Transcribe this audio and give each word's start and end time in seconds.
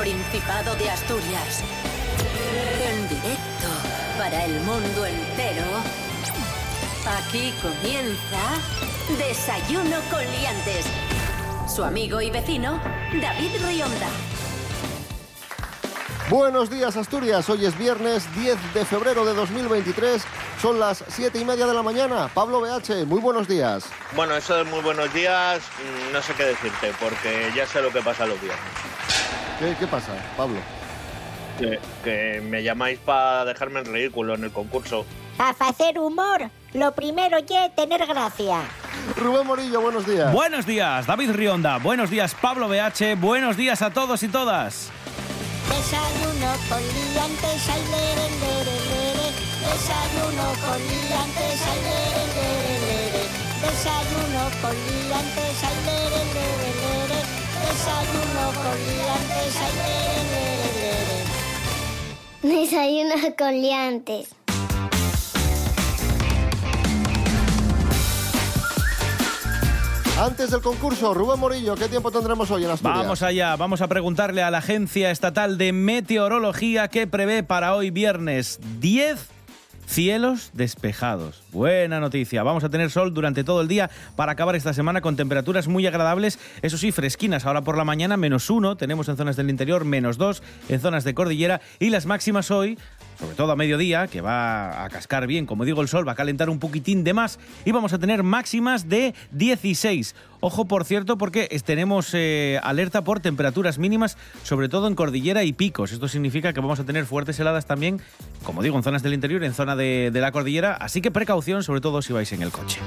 Principado 0.00 0.74
de 0.76 0.88
Asturias. 0.88 1.62
En 2.82 3.06
directo 3.06 3.68
para 4.16 4.46
el 4.46 4.58
mundo 4.60 5.04
entero. 5.04 5.66
Aquí 7.18 7.52
comienza 7.60 9.18
Desayuno 9.18 9.98
con 10.10 10.24
Liantes. 10.24 10.86
Su 11.68 11.84
amigo 11.84 12.22
y 12.22 12.30
vecino, 12.30 12.80
David 13.20 13.50
Rionda. 13.62 14.08
Buenos 16.30 16.70
días 16.70 16.96
Asturias, 16.96 17.50
hoy 17.50 17.66
es 17.66 17.76
viernes 17.76 18.24
10 18.36 18.56
de 18.72 18.84
febrero 18.86 19.26
de 19.26 19.34
2023, 19.34 20.22
son 20.62 20.78
las 20.78 21.04
7 21.08 21.38
y 21.40 21.44
media 21.44 21.66
de 21.66 21.74
la 21.74 21.82
mañana. 21.82 22.30
Pablo 22.32 22.60
BH, 22.60 23.04
muy 23.04 23.20
buenos 23.20 23.48
días. 23.48 23.84
Bueno, 24.12 24.34
eso 24.34 24.56
de 24.56 24.64
muy 24.64 24.80
buenos 24.80 25.12
días, 25.12 25.60
mm, 25.60 26.12
no 26.12 26.22
sé 26.22 26.32
qué 26.34 26.44
decirte, 26.44 26.94
porque 27.00 27.50
ya 27.54 27.66
sé 27.66 27.82
lo 27.82 27.92
que 27.92 28.00
pasa 28.00 28.24
los 28.26 28.40
viernes. 28.40 28.90
¿Qué, 29.60 29.76
qué 29.78 29.86
pasa, 29.86 30.12
Pablo? 30.38 30.58
Que, 31.58 31.78
que 32.02 32.40
me 32.40 32.62
llamáis 32.62 32.98
para 32.98 33.44
dejarme 33.44 33.80
en 33.80 33.92
ridículo 33.92 34.34
en 34.34 34.44
el 34.44 34.50
concurso. 34.50 35.04
Para 35.36 35.50
hacer 35.50 35.98
humor, 35.98 36.48
lo 36.72 36.92
primero 36.94 37.36
es 37.36 37.74
tener 37.76 38.06
gracia. 38.06 38.62
Rubén 39.16 39.46
Morillo, 39.46 39.82
buenos 39.82 40.06
días. 40.06 40.32
Buenos 40.32 40.64
días, 40.64 41.06
David 41.06 41.32
Rionda. 41.32 41.76
Buenos 41.76 42.08
días, 42.08 42.34
Pablo 42.34 42.68
BH. 42.68 43.16
Buenos 43.20 43.58
días 43.58 43.82
a 43.82 43.90
todos 43.90 44.22
y 44.22 44.28
todas. 44.28 44.90
Desayuno 45.68 46.52
con 46.70 46.80
liantes, 46.80 47.68
ay, 47.68 47.82
lere, 47.90 48.30
lere, 48.40 48.76
lere. 48.88 49.28
Desayuno 49.60 50.46
con 50.64 50.78
liantes, 50.88 51.60
ay, 51.68 51.80
lere, 51.84 52.24
lere, 52.34 52.80
lere. 52.80 53.24
Desayuno 53.60 54.42
con 54.62 54.72
liantes, 54.72 55.62
lere, 55.84 56.24
lere, 56.32 56.70
lere. 56.80 56.99
Desayuno 57.70 58.50
con 58.62 58.76
liantes, 58.88 59.54
ay. 59.62 59.78
Desayuno 62.42 63.14
con 63.38 63.52
liantes. 63.52 64.28
Antes 70.20 70.50
del 70.50 70.60
concurso, 70.60 71.14
Rubén 71.14 71.38
Morillo, 71.38 71.76
¿qué 71.76 71.88
tiempo 71.88 72.10
tendremos 72.10 72.50
hoy 72.50 72.64
en 72.64 72.70
Asturias? 72.72 72.98
Vamos 72.98 73.22
allá, 73.22 73.54
vamos 73.56 73.80
a 73.80 73.88
preguntarle 73.88 74.42
a 74.42 74.50
la 74.50 74.58
Agencia 74.58 75.12
Estatal 75.12 75.56
de 75.56 75.72
Meteorología 75.72 76.88
qué 76.88 77.06
prevé 77.06 77.42
para 77.44 77.76
hoy 77.76 77.90
viernes 77.90 78.58
10 78.80 79.39
cielos 79.90 80.50
despejados. 80.54 81.42
Buena 81.50 81.98
noticia, 81.98 82.44
vamos 82.44 82.62
a 82.62 82.70
tener 82.70 82.90
sol 82.90 83.12
durante 83.12 83.42
todo 83.42 83.60
el 83.60 83.66
día 83.66 83.90
para 84.14 84.32
acabar 84.32 84.54
esta 84.54 84.72
semana 84.72 85.00
con 85.00 85.16
temperaturas 85.16 85.66
muy 85.66 85.84
agradables, 85.86 86.38
eso 86.62 86.78
sí, 86.78 86.92
fresquinas. 86.92 87.44
Ahora 87.44 87.62
por 87.62 87.76
la 87.76 87.84
mañana 87.84 88.16
menos 88.16 88.50
uno, 88.50 88.76
tenemos 88.76 89.08
en 89.08 89.16
zonas 89.16 89.34
del 89.34 89.50
interior 89.50 89.84
menos 89.84 90.16
dos, 90.16 90.44
en 90.68 90.80
zonas 90.80 91.02
de 91.02 91.14
cordillera 91.14 91.60
y 91.80 91.90
las 91.90 92.06
máximas 92.06 92.52
hoy 92.52 92.78
sobre 93.20 93.36
todo 93.36 93.52
a 93.52 93.56
mediodía, 93.56 94.06
que 94.06 94.20
va 94.20 94.84
a 94.84 94.88
cascar 94.88 95.26
bien, 95.26 95.46
como 95.46 95.64
digo, 95.64 95.82
el 95.82 95.88
sol 95.88 96.08
va 96.08 96.12
a 96.12 96.14
calentar 96.14 96.48
un 96.48 96.58
poquitín 96.58 97.04
de 97.04 97.12
más 97.12 97.38
y 97.64 97.72
vamos 97.72 97.92
a 97.92 97.98
tener 97.98 98.22
máximas 98.22 98.88
de 98.88 99.14
16. 99.32 100.14
Ojo, 100.40 100.64
por 100.64 100.84
cierto, 100.84 101.18
porque 101.18 101.48
tenemos 101.64 102.14
eh, 102.14 102.58
alerta 102.62 103.04
por 103.04 103.20
temperaturas 103.20 103.78
mínimas, 103.78 104.16
sobre 104.42 104.70
todo 104.70 104.88
en 104.88 104.94
cordillera 104.94 105.44
y 105.44 105.52
picos. 105.52 105.92
Esto 105.92 106.08
significa 106.08 106.54
que 106.54 106.60
vamos 106.60 106.80
a 106.80 106.84
tener 106.84 107.04
fuertes 107.04 107.38
heladas 107.38 107.66
también, 107.66 108.00
como 108.42 108.62
digo, 108.62 108.76
en 108.76 108.82
zonas 108.82 109.02
del 109.02 109.12
interior, 109.12 109.44
en 109.44 109.52
zona 109.52 109.76
de, 109.76 110.10
de 110.10 110.20
la 110.20 110.32
cordillera. 110.32 110.74
Así 110.74 111.02
que 111.02 111.10
precaución, 111.10 111.62
sobre 111.62 111.82
todo 111.82 112.00
si 112.00 112.14
vais 112.14 112.32
en 112.32 112.42
el 112.42 112.50
coche. 112.50 112.80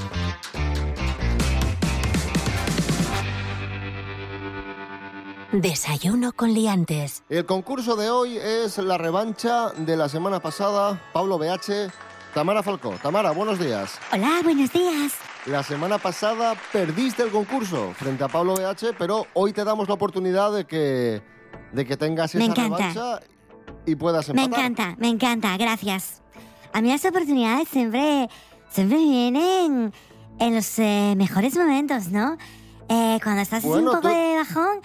Desayuno 5.53 6.33
con 6.33 6.51
Liantes. 6.51 7.21
El 7.29 7.45
concurso 7.45 7.95
de 7.95 8.09
hoy 8.09 8.37
es 8.37 8.79
la 8.79 8.97
revancha 8.97 9.69
de 9.77 9.95
la 9.95 10.09
semana 10.09 10.39
pasada. 10.39 10.99
Pablo 11.13 11.37
BH, 11.37 11.91
Tamara 12.33 12.63
Falcó. 12.63 12.95
Tamara, 13.03 13.29
buenos 13.31 13.59
días. 13.59 13.99
Hola, 14.11 14.39
buenos 14.43 14.73
días. 14.73 15.13
La 15.45 15.61
semana 15.61 15.99
pasada 15.99 16.55
perdiste 16.71 17.21
el 17.21 17.29
concurso 17.29 17.93
frente 17.95 18.23
a 18.23 18.29
Pablo 18.29 18.55
BH, 18.55 18.95
pero 18.97 19.27
hoy 19.35 19.53
te 19.53 19.63
damos 19.63 19.87
la 19.87 19.93
oportunidad 19.93 20.51
de 20.51 20.65
que, 20.65 21.21
de 21.71 21.85
que 21.85 21.97
tengas 21.97 22.33
Me 22.33 22.45
esa 22.45 22.51
encanta. 22.51 22.77
revancha 22.89 23.19
y 23.85 23.93
puedas 23.95 24.27
Me 24.29 24.45
empatar. 24.45 24.65
encanta, 24.71 24.95
me 24.97 25.09
encanta, 25.09 25.55
gracias. 25.57 26.23
A 26.73 26.81
mí 26.81 26.89
las 26.89 27.05
oportunidades 27.05 27.67
siempre, 27.69 28.27
siempre 28.71 28.97
vienen 28.97 29.93
en 30.39 30.55
los 30.55 30.79
eh, 30.79 31.13
mejores 31.15 31.55
momentos, 31.55 32.07
¿no? 32.07 32.37
Eh, 32.89 33.19
cuando 33.23 33.43
estás 33.43 33.61
Bueno, 33.61 33.91
un 33.91 33.97
poco 33.97 34.07
tú- 34.09 34.15
de 34.15 34.35
bajón, 34.35 34.81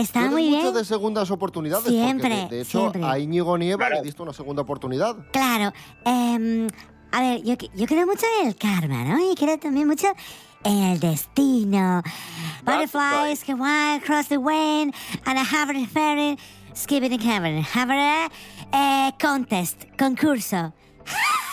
está 0.00 0.20
eres 0.20 0.32
muy 0.32 0.44
mucho 0.50 0.62
bien. 0.62 0.74
de 0.74 0.84
segundas 0.84 1.30
oportunidades. 1.30 1.86
Siempre, 1.86 2.28
de, 2.28 2.48
de 2.48 2.60
hecho, 2.62 2.78
siempre. 2.80 3.04
a 3.04 3.18
Íñigo 3.18 3.56
Nieva 3.58 3.86
Claro. 3.86 3.96
le 3.96 4.02
diste 4.06 4.22
una 4.22 4.32
segunda 4.32 4.62
oportunidad. 4.62 5.16
Claro. 5.32 5.72
em, 6.04 6.68
a 7.12 7.20
ver, 7.20 7.42
yo, 7.42 7.54
yo 7.74 7.86
creo 7.86 8.06
mucho 8.06 8.26
en 8.42 8.48
el 8.48 8.56
karma, 8.56 9.04
¿no? 9.04 9.18
Y 9.32 9.34
creo 9.34 9.58
también 9.58 9.86
mucho 9.86 10.08
en 10.64 10.82
el 10.82 11.00
destino. 11.00 12.02
Butterflies 12.64 13.44
can 13.44 13.58
fly 13.58 13.96
across 14.02 14.28
the 14.28 14.38
wind 14.38 14.94
and 15.24 15.38
I 15.38 15.42
have 15.44 15.70
a 15.70 15.86
ferry 15.86 16.36
skipping 16.74 17.10
the 17.10 17.18
cavern. 17.18 17.62
Have 17.62 17.90
a 17.92 18.28
eh, 18.72 19.12
contest, 19.20 19.84
concurso. 19.96 20.72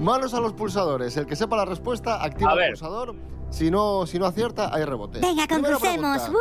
Manos 0.00 0.34
a 0.34 0.40
los 0.40 0.52
pulsadores. 0.52 1.16
El 1.16 1.26
que 1.26 1.36
sepa 1.36 1.56
la 1.56 1.64
respuesta, 1.64 2.22
activa 2.22 2.52
el 2.54 2.70
pulsador. 2.70 3.14
Si 3.50 3.70
no, 3.70 4.06
si 4.06 4.18
no 4.18 4.26
acierta, 4.26 4.74
hay 4.74 4.84
rebote. 4.84 5.20
Venga, 5.20 5.46
concursemos. 5.46 6.22
pregunta. 6.22 6.30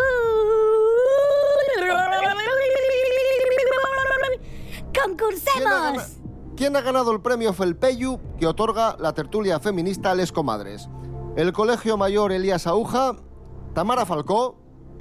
¿Quién 4.91 5.03
ha, 5.03 5.03
¡Concursemos! 5.03 6.17
quién 6.55 6.75
ha 6.75 6.81
ganado 6.81 7.11
el 7.11 7.21
premio 7.21 7.53
Felpeyu 7.53 8.19
que 8.39 8.47
otorga 8.47 8.95
la 8.99 9.13
tertulia 9.13 9.59
feminista 9.59 10.15
Les 10.15 10.31
Comadres? 10.31 10.89
El 11.35 11.51
Colegio 11.53 11.97
Mayor 11.97 12.31
Elías 12.31 12.65
Aúja, 12.65 13.15
Tamara 13.73 14.05
Falcó, 14.05 14.57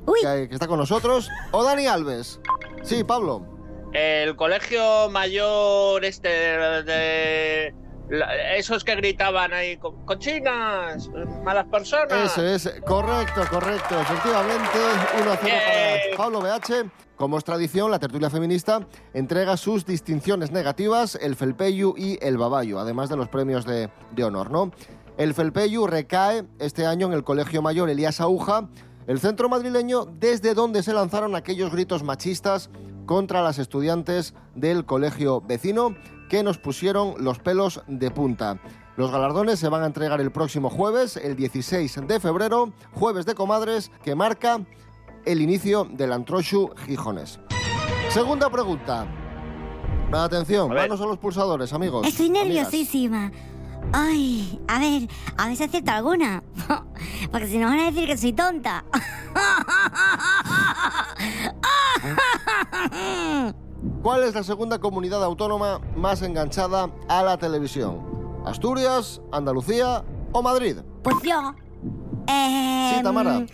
Uy. 0.06 0.18
que, 0.20 0.48
que 0.48 0.54
está 0.54 0.66
con 0.66 0.78
nosotros, 0.78 1.30
o 1.52 1.62
Dani 1.62 1.86
Alves. 1.86 2.40
Sí, 2.82 3.04
Pablo. 3.04 3.46
El 3.92 4.34
colegio 4.34 5.08
mayor 5.10 6.04
este 6.04 6.28
de... 6.28 7.74
la- 8.08 8.54
esos 8.56 8.84
que 8.84 8.94
gritaban 8.96 9.52
ahí, 9.52 9.76
"Co- 9.78 9.94
cochinas, 10.04 11.08
malas 11.42 11.66
personas. 11.66 12.12
Ese 12.38 12.54
es, 12.54 12.80
correcto, 12.86 13.42
correcto, 13.50 13.98
efectivamente, 14.00 14.78
1 15.20 15.30
a 15.32 15.36
0 15.36 15.42
Bien. 15.42 15.98
para 16.16 16.16
Pablo 16.16 16.40
BH. 16.40 16.90
Como 17.16 17.38
es 17.38 17.44
tradición, 17.44 17.90
la 17.90 17.98
tertulia 18.00 18.28
feminista 18.28 18.80
entrega 19.12 19.56
sus 19.56 19.86
distinciones 19.86 20.50
negativas, 20.50 21.14
el 21.20 21.36
Felpeyu 21.36 21.94
y 21.96 22.18
el 22.20 22.36
Babayu, 22.38 22.78
además 22.78 23.08
de 23.08 23.16
los 23.16 23.28
premios 23.28 23.64
de, 23.64 23.88
de 24.12 24.24
honor, 24.24 24.50
¿no? 24.50 24.72
El 25.16 25.32
Felpeyu 25.32 25.86
recae 25.86 26.44
este 26.58 26.86
año 26.86 27.06
en 27.06 27.12
el 27.12 27.22
Colegio 27.22 27.62
Mayor 27.62 27.88
Elías 27.88 28.20
Aúja, 28.20 28.68
el 29.06 29.20
centro 29.20 29.48
madrileño 29.48 30.06
desde 30.06 30.54
donde 30.54 30.82
se 30.82 30.92
lanzaron 30.92 31.36
aquellos 31.36 31.70
gritos 31.70 32.02
machistas 32.02 32.68
contra 33.06 33.42
las 33.42 33.58
estudiantes 33.60 34.34
del 34.56 34.84
colegio 34.84 35.40
vecino 35.40 35.94
que 36.28 36.42
nos 36.42 36.58
pusieron 36.58 37.14
los 37.18 37.38
pelos 37.38 37.82
de 37.86 38.10
punta. 38.10 38.58
Los 38.96 39.10
galardones 39.10 39.58
se 39.58 39.68
van 39.68 39.82
a 39.82 39.86
entregar 39.86 40.20
el 40.20 40.30
próximo 40.30 40.70
jueves, 40.70 41.16
el 41.16 41.36
16 41.36 42.06
de 42.06 42.20
febrero, 42.20 42.72
jueves 42.92 43.26
de 43.26 43.34
comadres, 43.34 43.90
que 44.02 44.14
marca 44.14 44.60
el 45.24 45.40
inicio 45.40 45.84
del 45.90 46.12
Antroshu 46.12 46.70
Gijones. 46.86 47.40
Segunda 48.10 48.50
pregunta. 48.50 49.06
Atención, 50.12 50.70
A 50.70 50.74
manos 50.74 51.00
a 51.00 51.06
los 51.06 51.18
pulsadores, 51.18 51.72
amigos. 51.72 52.06
Estoy 52.06 52.26
amigas. 52.28 52.46
nerviosísima. 52.46 53.32
Ay, 53.92 54.60
a 54.68 54.78
ver, 54.78 55.08
a 55.36 55.48
ver 55.48 55.56
si 55.56 55.64
acierto 55.64 55.90
alguna. 55.90 56.42
Porque 57.32 57.48
si 57.48 57.58
no 57.58 57.66
van 57.66 57.80
a 57.80 57.90
decir 57.90 58.06
que 58.06 58.16
soy 58.16 58.32
tonta. 58.32 58.84
¿Cuál 64.02 64.22
es 64.24 64.34
la 64.34 64.42
segunda 64.42 64.78
comunidad 64.78 65.22
autónoma 65.24 65.80
más 65.96 66.22
enganchada 66.22 66.90
a 67.08 67.22
la 67.22 67.36
televisión? 67.38 68.42
¿Asturias, 68.44 69.20
Andalucía 69.32 70.04
o 70.32 70.42
Madrid? 70.42 70.76
Pues 71.02 71.16
yo. 71.22 71.54
Eh, 72.28 72.94
Sí, 72.96 73.02
Tamara. 73.02 73.46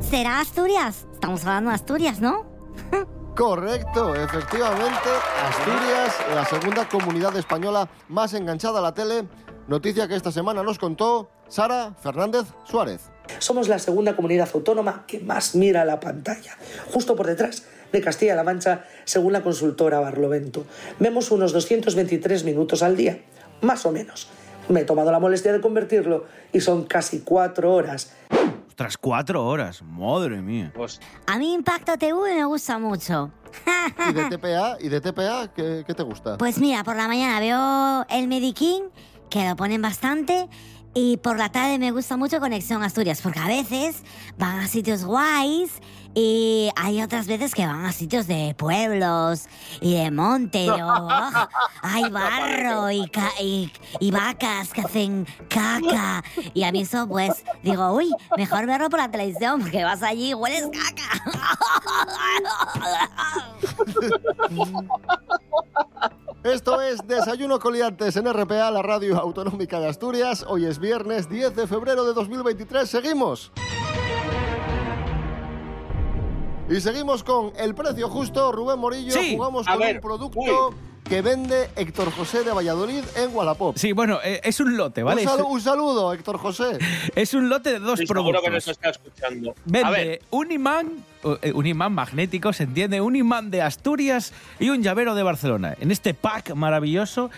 ¿Será 0.00 0.40
Asturias? 0.40 1.06
Estamos 1.12 1.44
hablando 1.44 1.70
de 1.70 1.74
Asturias, 1.76 2.20
¿no? 2.20 2.46
Correcto, 3.36 4.14
efectivamente, 4.14 5.08
Asturias, 5.48 6.14
la 6.34 6.44
segunda 6.44 6.88
comunidad 6.88 7.36
española 7.36 7.88
más 8.08 8.34
enganchada 8.34 8.80
a 8.80 8.82
la 8.82 8.92
tele. 8.94 9.28
Noticia 9.68 10.08
que 10.08 10.16
esta 10.16 10.32
semana 10.32 10.62
nos 10.62 10.78
contó 10.78 11.30
Sara 11.48 11.94
Fernández 12.00 12.46
Suárez. 12.64 13.10
Somos 13.38 13.68
la 13.68 13.78
segunda 13.78 14.16
comunidad 14.16 14.48
autónoma 14.52 15.04
que 15.06 15.20
más 15.20 15.54
mira 15.54 15.84
la 15.84 16.00
pantalla, 16.00 16.56
justo 16.92 17.14
por 17.14 17.26
detrás 17.26 17.64
de 17.92 18.00
Castilla-La 18.00 18.44
Mancha, 18.44 18.84
según 19.04 19.32
la 19.32 19.42
consultora 19.42 20.00
Barlovento. 20.00 20.64
Vemos 20.98 21.30
unos 21.30 21.52
223 21.52 22.44
minutos 22.44 22.82
al 22.82 22.96
día, 22.96 23.20
más 23.60 23.86
o 23.86 23.92
menos. 23.92 24.28
Me 24.68 24.80
he 24.80 24.84
tomado 24.84 25.10
la 25.10 25.18
molestia 25.18 25.52
de 25.52 25.60
convertirlo 25.60 26.24
y 26.52 26.60
son 26.60 26.84
casi 26.84 27.20
cuatro 27.20 27.74
horas. 27.74 28.12
Ostras, 28.68 28.96
cuatro 28.96 29.44
horas. 29.46 29.82
Madre 29.82 30.40
mía. 30.40 30.72
Pues 30.74 31.00
A 31.26 31.38
mí 31.38 31.52
Impacto 31.54 31.98
TV 31.98 32.36
me 32.36 32.44
gusta 32.44 32.78
mucho. 32.78 33.32
¿Y 34.08 34.12
de 34.12 34.36
TPA? 34.36 34.76
¿Y 34.80 34.88
de 34.88 35.00
TPA 35.00 35.52
qué, 35.54 35.82
qué 35.86 35.94
te 35.94 36.02
gusta? 36.02 36.38
Pues 36.38 36.58
mira, 36.58 36.84
por 36.84 36.96
la 36.96 37.08
mañana 37.08 37.40
veo 37.40 38.06
el 38.08 38.28
Mediking, 38.28 38.84
que 39.28 39.48
lo 39.48 39.56
ponen 39.56 39.82
bastante, 39.82 40.48
y 40.94 41.18
por 41.18 41.36
la 41.38 41.50
tarde 41.50 41.78
me 41.78 41.90
gusta 41.90 42.16
mucho 42.16 42.40
Conexión 42.40 42.82
Asturias, 42.82 43.20
porque 43.22 43.38
a 43.38 43.46
veces 43.46 44.02
van 44.38 44.60
a 44.60 44.66
sitios 44.66 45.04
guays 45.04 45.80
y 46.14 46.70
hay 46.76 47.02
otras 47.02 47.26
veces 47.26 47.54
que 47.54 47.66
van 47.66 47.84
a 47.84 47.92
sitios 47.92 48.26
de 48.26 48.54
pueblos 48.56 49.46
y 49.80 49.94
de 49.96 50.10
monte, 50.10 50.70
o 50.70 50.76
oh, 50.86 51.08
hay 51.82 52.10
barro 52.10 52.90
y, 52.90 53.08
ca- 53.08 53.40
y, 53.40 53.72
y 54.00 54.10
vacas 54.10 54.72
que 54.72 54.80
hacen 54.80 55.26
caca. 55.48 56.24
Y 56.54 56.64
a 56.64 56.72
mí 56.72 56.82
eso, 56.82 57.06
pues, 57.06 57.44
digo, 57.62 57.92
uy, 57.92 58.10
mejor 58.36 58.66
verlo 58.66 58.90
por 58.90 58.98
la 58.98 59.10
televisión, 59.10 59.60
porque 59.60 59.84
vas 59.84 60.02
allí 60.02 60.30
y 60.30 60.34
hueles 60.34 60.68
caca. 60.72 61.22
Esto 66.42 66.80
es 66.80 67.06
Desayuno 67.06 67.58
Coliantes 67.58 68.16
en 68.16 68.32
RPA, 68.32 68.70
la 68.70 68.80
radio 68.82 69.18
autonómica 69.18 69.78
de 69.78 69.88
Asturias. 69.88 70.42
Hoy 70.48 70.64
es 70.64 70.78
viernes 70.78 71.28
10 71.28 71.54
de 71.54 71.66
febrero 71.66 72.04
de 72.04 72.14
2023. 72.14 72.88
Seguimos. 72.88 73.52
Y 76.70 76.80
seguimos 76.80 77.24
con 77.24 77.52
el 77.58 77.74
precio 77.74 78.08
justo. 78.08 78.52
Rubén 78.52 78.78
Morillo, 78.78 79.12
Sí. 79.12 79.34
jugamos 79.36 79.66
A 79.66 79.72
con 79.72 79.80
ver, 79.80 79.96
un 79.96 80.02
producto 80.02 80.74
que 81.02 81.20
vende 81.22 81.68
Héctor 81.74 82.12
José 82.12 82.44
de 82.44 82.52
Valladolid 82.52 83.02
en 83.16 83.34
Wallapop. 83.34 83.76
Sí, 83.76 83.90
bueno, 83.92 84.20
eh, 84.22 84.40
es 84.44 84.60
un 84.60 84.76
lote, 84.76 85.02
¿vale? 85.02 85.26
un, 85.44 85.60
saludo, 85.60 86.12
Héctor 86.12 86.38
José. 86.38 86.78
Es 87.16 87.34
un 87.34 87.48
lote 87.48 87.72
de 87.72 87.78
dos 87.80 87.98
estoy 87.98 88.06
seguro 88.06 88.40
productos. 88.40 88.42
que 88.44 88.50
nos 88.50 88.68
está 88.68 88.90
escuchando. 88.90 89.50
A 89.50 89.54
Vende 89.64 89.90
ver, 89.90 90.22
un 90.30 90.52
imán, 90.52 91.04
eh, 91.42 91.52
un 91.52 91.66
imán 91.66 91.92
magnético, 91.92 92.52
se 92.52 92.62
entiende, 92.62 93.00
un 93.00 93.16
imán 93.16 93.50
de 93.50 93.62
Asturias 93.62 94.32
y 94.60 94.68
un 94.68 94.84
llavero 94.84 95.16
de 95.16 95.24
Barcelona. 95.24 95.74
En 95.80 95.90
este 95.90 96.14
pack 96.14 96.54
maravilloso, 96.54 97.30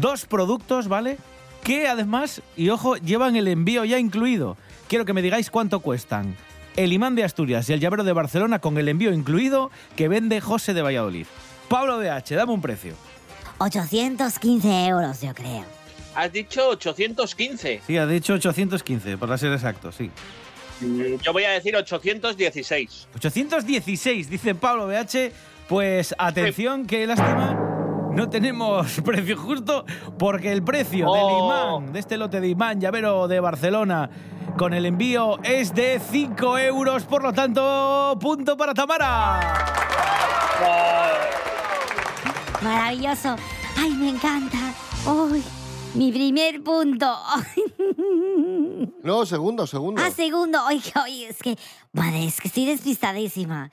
dos 0.00 0.26
productos, 0.26 0.88
¿vale? 0.88 1.16
Que 1.62 1.86
además, 1.86 2.42
y 2.56 2.70
ojo, 2.70 2.96
llevan 2.96 3.36
el 3.36 3.46
envío 3.46 3.84
ya 3.84 4.00
incluido. 4.00 4.56
Quiero 4.88 5.04
que 5.04 5.12
me 5.12 5.22
digáis 5.22 5.50
cuánto 5.50 5.78
cuestan. 5.78 6.34
El 6.76 6.92
imán 6.92 7.14
de 7.14 7.24
Asturias 7.24 7.68
y 7.68 7.72
el 7.72 7.80
llavero 7.80 8.04
de 8.04 8.12
Barcelona 8.12 8.58
con 8.60 8.78
el 8.78 8.88
envío 8.88 9.12
incluido 9.12 9.70
que 9.96 10.08
vende 10.08 10.40
José 10.40 10.72
de 10.74 10.82
Valladolid. 10.82 11.26
Pablo 11.68 11.98
de 11.98 12.10
H, 12.10 12.34
dame 12.34 12.52
un 12.52 12.60
precio. 12.62 12.94
815 13.58 14.86
euros, 14.86 15.20
yo 15.20 15.34
creo. 15.34 15.64
has 16.14 16.32
dicho 16.32 16.68
815. 16.70 17.82
Sí, 17.86 17.96
ha 17.98 18.06
dicho 18.06 18.34
815, 18.34 19.18
para 19.18 19.36
ser 19.38 19.52
exacto, 19.52 19.92
sí. 19.92 20.10
Mm, 20.80 21.16
Yo 21.22 21.32
voy 21.32 21.44
a 21.44 21.50
decir 21.50 21.76
816. 21.76 23.08
816, 23.14 24.30
dice 24.30 24.54
Pablo 24.54 24.86
BH. 24.86 25.32
Pues 25.68 26.14
atención, 26.18 26.86
qué 26.86 27.06
lástima. 27.06 27.56
No 28.12 28.28
tenemos 28.28 29.00
precio 29.04 29.36
justo 29.36 29.84
porque 30.18 30.50
el 30.50 30.64
precio 30.64 31.12
del 31.12 31.22
Oh. 31.24 31.76
imán, 31.80 31.92
de 31.92 32.00
este 32.00 32.16
lote 32.16 32.40
de 32.40 32.48
imán 32.48 32.80
llavero 32.80 33.28
de 33.28 33.38
Barcelona, 33.38 34.10
con 34.56 34.74
el 34.74 34.86
envío 34.86 35.38
es 35.42 35.74
de 35.74 36.00
5 36.00 36.58
euros. 36.58 37.04
Por 37.04 37.22
lo 37.22 37.32
tanto, 37.32 38.16
punto 38.20 38.56
para 38.56 38.74
Tamara. 38.74 39.40
Maravilloso. 42.62 43.36
Ay, 43.76 43.90
me 43.92 44.10
encanta. 44.10 44.58
Uy, 45.06 45.42
mi 45.94 46.12
primer 46.12 46.62
punto. 46.62 47.06
No, 49.02 49.24
segundo, 49.24 49.66
segundo. 49.66 50.02
ah, 50.04 50.10
segundo. 50.10 50.58
Ay, 50.66 50.82
ay, 50.94 51.24
es 51.24 51.38
que, 51.38 51.56
vale, 51.92 52.26
es 52.26 52.40
que 52.40 52.48
estoy 52.48 52.66
despistadísima. 52.66 53.70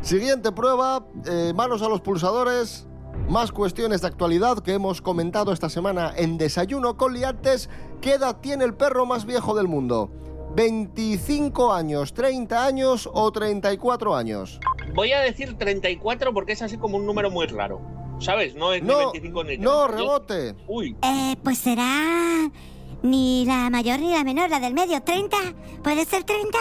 Siguiente 0.00 0.50
prueba, 0.52 1.06
eh, 1.26 1.52
manos 1.54 1.82
a 1.82 1.88
los 1.88 2.00
pulsadores. 2.00 2.86
Más 3.30 3.52
cuestiones 3.52 4.00
de 4.00 4.08
actualidad 4.08 4.58
que 4.58 4.72
hemos 4.74 5.00
comentado 5.00 5.52
esta 5.52 5.68
semana 5.68 6.12
en 6.16 6.36
Desayuno 6.36 6.96
con 6.96 7.14
Liantes. 7.14 7.70
¿Qué 8.00 8.14
edad 8.14 8.38
tiene 8.40 8.64
el 8.64 8.74
perro 8.74 9.06
más 9.06 9.24
viejo 9.24 9.54
del 9.54 9.68
mundo? 9.68 10.10
¿25 10.56 11.72
años, 11.72 12.12
30 12.12 12.64
años 12.66 13.08
o 13.12 13.30
34 13.30 14.16
años? 14.16 14.58
Voy 14.94 15.12
a 15.12 15.20
decir 15.20 15.56
34 15.56 16.34
porque 16.34 16.52
es 16.54 16.62
así 16.62 16.76
como 16.76 16.96
un 16.96 17.06
número 17.06 17.30
muy 17.30 17.46
raro. 17.46 17.80
¿Sabes? 18.18 18.56
No 18.56 18.72
es 18.72 18.82
ni 18.82 18.88
No, 18.88 18.98
25 19.12 19.44
ni 19.44 19.58
no, 19.58 19.86
30. 19.86 19.86
Yo- 19.86 19.86
rebote. 19.96 20.56
Uy, 20.66 20.96
Eh, 21.02 21.36
pues 21.44 21.58
será 21.58 22.50
ni 23.02 23.44
la 23.46 23.70
mayor 23.70 24.00
ni 24.00 24.12
la 24.12 24.24
menor, 24.24 24.50
la 24.50 24.58
del 24.58 24.74
medio. 24.74 24.98
¿30? 25.04 25.36
¿Puede 25.84 26.04
ser 26.04 26.24
30? 26.24 26.58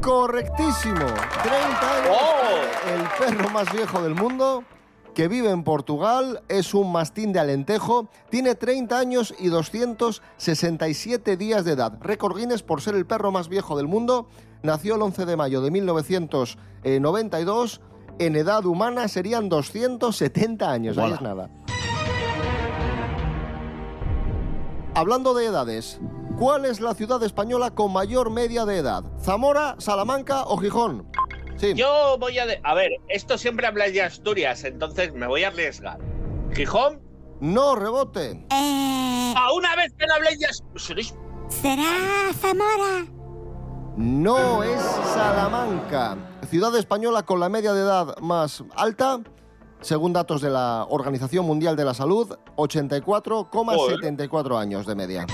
Correctísimo. 0.00 0.94
30 1.42 1.96
años. 1.96 2.16
¡Oh! 2.20 2.88
El 2.94 3.02
perro 3.36 3.50
más 3.50 3.70
viejo 3.72 4.00
del 4.00 4.14
mundo, 4.14 4.62
que 5.14 5.28
vive 5.28 5.50
en 5.50 5.62
Portugal, 5.64 6.42
es 6.48 6.74
un 6.74 6.92
mastín 6.92 7.32
de 7.32 7.40
Alentejo, 7.40 8.08
tiene 8.30 8.54
30 8.54 8.98
años 8.98 9.34
y 9.38 9.48
267 9.48 11.36
días 11.36 11.64
de 11.64 11.72
edad. 11.72 11.98
Récord 12.00 12.36
Guinness 12.36 12.62
por 12.62 12.80
ser 12.80 12.94
el 12.94 13.06
perro 13.06 13.32
más 13.32 13.48
viejo 13.48 13.76
del 13.76 13.88
mundo. 13.88 14.28
Nació 14.62 14.96
el 14.96 15.02
11 15.02 15.26
de 15.26 15.36
mayo 15.36 15.60
de 15.60 15.70
1992. 15.70 17.80
En 18.18 18.34
edad 18.36 18.64
humana 18.66 19.08
serían 19.08 19.48
270 19.48 20.70
años. 20.70 20.98
Ahí 20.98 21.12
es 21.12 21.20
nada. 21.20 21.50
Hablando 24.94 25.34
de 25.34 25.46
edades, 25.46 26.00
¿cuál 26.38 26.64
es 26.64 26.80
la 26.80 26.94
ciudad 26.94 27.22
española 27.22 27.70
con 27.70 27.92
mayor 27.92 28.30
media 28.30 28.64
de 28.66 28.78
edad? 28.78 29.04
¿Zamora, 29.22 29.76
Salamanca 29.78 30.42
o 30.44 30.58
Gijón? 30.58 31.06
Sí. 31.60 31.74
yo 31.74 32.16
voy 32.18 32.38
a... 32.38 32.46
de- 32.46 32.58
A 32.64 32.72
ver, 32.74 32.90
esto 33.08 33.36
siempre 33.36 33.66
habláis 33.66 33.92
de 33.92 34.00
Asturias, 34.02 34.64
entonces 34.64 35.12
me 35.12 35.26
voy 35.26 35.44
a 35.44 35.48
arriesgar. 35.48 35.98
¿Gijón? 36.54 37.00
No, 37.40 37.76
rebote. 37.76 38.46
Eh, 38.50 39.34
¡A 39.36 39.52
una 39.52 39.76
vez 39.76 39.92
que 39.98 40.06
no 40.06 40.14
habléis 40.14 40.38
de 40.40 40.46
Asturias! 40.46 41.14
¿será 41.48 42.32
Zamora? 42.34 43.04
No 43.96 44.62
es 44.62 44.80
Salamanca. 45.12 46.16
Ciudad 46.48 46.74
española 46.76 47.24
con 47.24 47.40
la 47.40 47.48
media 47.50 47.72
de 47.74 47.82
edad 47.82 48.16
más 48.20 48.64
alta, 48.76 49.20
según 49.82 50.12
datos 50.14 50.40
de 50.40 50.48
la 50.50 50.86
Organización 50.88 51.44
Mundial 51.44 51.76
de 51.76 51.84
la 51.84 51.92
Salud, 51.92 52.38
84,74 52.56 54.58
años 54.58 54.86
de 54.86 54.94
media. 54.94 55.26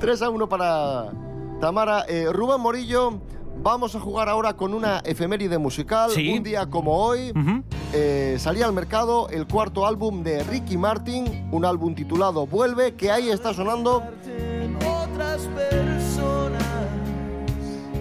3 0.00 0.22
a 0.22 0.30
1 0.30 0.48
para 0.48 1.12
Tamara. 1.62 2.04
Eh, 2.08 2.26
Rubén 2.32 2.60
Morillo, 2.60 3.20
vamos 3.62 3.94
a 3.94 4.00
jugar 4.00 4.28
ahora 4.28 4.54
con 4.54 4.74
una 4.74 4.98
efeméride 5.04 5.58
musical. 5.58 6.10
Sí. 6.10 6.28
Un 6.36 6.42
día 6.42 6.66
como 6.66 6.96
hoy. 6.96 7.32
Eh, 7.92 8.34
salía 8.40 8.66
al 8.66 8.72
mercado 8.72 9.28
el 9.28 9.46
cuarto 9.46 9.86
álbum 9.86 10.24
de 10.24 10.42
Ricky 10.42 10.76
Martin, 10.76 11.48
un 11.52 11.64
álbum 11.64 11.94
titulado 11.94 12.48
Vuelve, 12.48 12.96
que 12.96 13.12
ahí 13.12 13.28
está 13.28 13.54
sonando. 13.54 14.02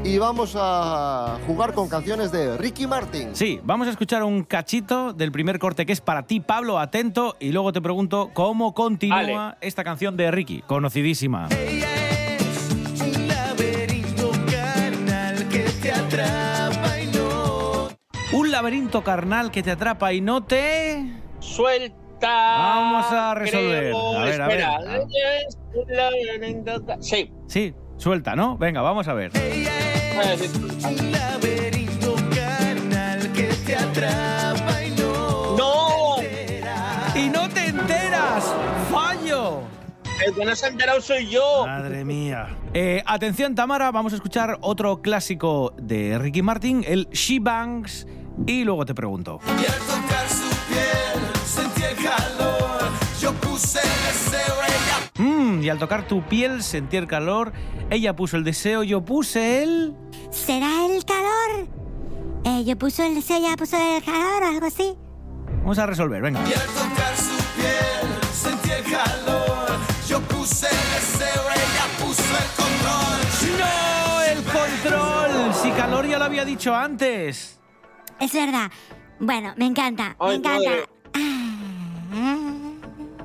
Y 0.04 0.18
vamos 0.18 0.56
a 0.58 1.38
jugar 1.46 1.74
con 1.76 1.88
canciones 1.88 2.32
de 2.32 2.58
Ricky 2.58 2.88
Martin. 2.88 3.36
Sí, 3.36 3.60
vamos 3.64 3.88
a 3.88 3.92
escuchar 3.92 4.24
un 4.24 4.44
cachito 4.44 5.14
del 5.14 5.32
primer 5.32 5.60
corte 5.60 5.86
que 5.86 5.94
es 5.94 6.02
para 6.02 6.24
ti, 6.24 6.40
Pablo, 6.40 6.80
atento, 6.80 7.38
y 7.40 7.52
luego 7.52 7.72
te 7.72 7.80
pregunto 7.80 8.32
cómo 8.34 8.74
continúa 8.74 9.60
esta 9.62 9.84
canción 9.84 10.18
de 10.18 10.32
Ricky, 10.32 10.64
conocidísima. 10.64 11.48
Un 18.34 18.52
laberinto 18.52 19.04
carnal 19.04 19.52
que 19.52 19.62
te 19.62 19.72
atrapa 19.72 20.14
y 20.14 20.22
no 20.22 20.44
te... 20.44 21.04
¡Suelta! 21.40 21.98
Vamos 22.22 23.12
a 23.12 23.34
resolver. 23.36 23.80
Creo, 23.92 24.18
A 24.18 24.24
ver, 24.26 24.42
a 24.42 24.48
ver. 24.48 24.60
espera. 24.60 24.80
Es 25.48 25.58
un 25.74 25.96
laberinto 25.96 26.86
ca- 26.86 26.98
Sí. 27.02 27.32
Sí, 27.48 27.74
suelta, 27.98 28.36
¿no? 28.36 28.58
Venga, 28.58 28.82
vamos 28.82 29.08
a 29.08 29.14
ver. 29.14 29.32
a 29.36 30.30
decir 30.30 30.50
suelta. 30.50 30.88
un 30.90 31.12
laberinto 31.12 32.16
carnal 32.34 33.34
que 33.34 33.44
te 33.66 33.76
atrapa 33.76 34.84
y 34.86 34.92
no 34.92 35.58
¡No! 35.58 36.16
¡Y 37.20 37.30
no 37.30 37.50
te 37.50 37.66
enteras! 37.68 38.56
¡Fallo! 38.90 39.62
El 40.26 40.36
que 40.36 40.46
no 40.46 40.56
se 40.56 40.68
ha 40.68 40.70
enterado 40.70 41.02
soy 41.02 41.28
yo. 41.28 41.66
Madre 41.66 42.06
mía. 42.06 42.56
Eh, 42.76 43.02
atención, 43.08 43.56
Tamara, 43.56 43.92
vamos 43.92 44.14
a 44.14 44.16
escuchar 44.18 44.58
otro 44.62 45.02
clásico 45.02 45.74
de 45.82 46.18
Ricky 46.20 46.44
Martin, 46.44 46.86
el 46.88 47.10
She 47.10 47.40
Bangs, 47.42 48.06
y 48.48 48.64
luego 48.64 48.86
te 48.86 48.94
pregunto. 48.94 49.40
y 49.46 49.66
al 49.66 49.80
tocar 49.80 50.28
su 50.30 50.50
piel 50.70 51.46
sentí 51.46 51.84
el 51.84 51.96
calor 51.96 52.82
yo 53.20 53.34
puse 53.34 53.80
el 53.80 54.14
deseo 54.14 54.56
ella 54.68 55.12
Mm, 55.18 55.62
y 55.64 55.70
al 55.70 55.78
tocar 55.78 56.08
tu 56.08 56.24
piel 56.24 56.64
sentí 56.64 56.98
el 56.98 57.06
calor, 57.06 57.52
ella 57.92 58.16
puso 58.16 58.38
el 58.38 58.44
deseo, 58.44 58.82
yo 58.82 59.06
puse 59.06 59.62
el... 59.62 59.94
¿Será 60.32 60.86
el 60.88 61.06
calor? 61.06 61.68
Eh, 62.46 62.64
yo 62.66 62.76
puso 62.78 63.04
el 63.04 63.14
deseo, 63.14 63.40
ya 63.40 63.56
puso 63.56 63.78
el 63.78 64.04
calor 64.04 64.44
algo 64.44 64.66
así. 64.66 64.96
Vamos 65.60 65.78
a 65.78 65.86
resolver, 65.86 66.22
venga. 66.24 66.40
y 66.40 66.54
al 66.54 66.66
tocar 66.66 67.16
su 67.16 67.36
piel 67.56 68.34
sentí 68.34 68.72
el 68.72 68.84
calor. 68.92 69.68
Yo 70.08 70.20
puse 70.22 70.68
el 70.68 70.92
deseo, 70.96 71.44
ella 71.54 71.86
puso 72.00 72.24
el 72.24 72.50
control. 72.58 73.60
¡No! 73.60 74.22
¡El 74.24 74.44
control! 74.44 75.54
Si 75.62 75.70
Calor 75.72 76.08
ya 76.08 76.18
lo 76.18 76.26
había 76.26 76.46
dicho 76.46 76.74
antes. 76.76 77.60
Es 78.22 78.34
verdad. 78.34 78.72
Bueno, 79.20 79.54
me 79.58 79.66
encanta, 79.66 80.16
me 80.20 80.36
encanta. 80.36 80.70
madre. 80.70 80.86
Ah. 82.14 82.38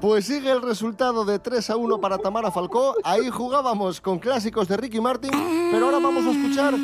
Pues 0.01 0.25
sigue 0.27 0.51
el 0.51 0.63
resultado 0.63 1.25
de 1.27 1.39
3 1.39 1.69
a 1.71 1.77
1 1.77 2.01
para 2.01 2.17
Tamara 2.17 2.51
Falcó. 2.51 2.97
Ahí 3.05 3.29
jugábamos 3.29 4.01
con 4.01 4.19
clásicos 4.19 4.69
de 4.69 4.79
Ricky 4.79 5.01
Martin, 5.01 5.31
pero 5.71 5.87
ahora 5.87 5.99
vamos 5.99 6.25
a 6.27 6.31
escuchar 6.31 6.75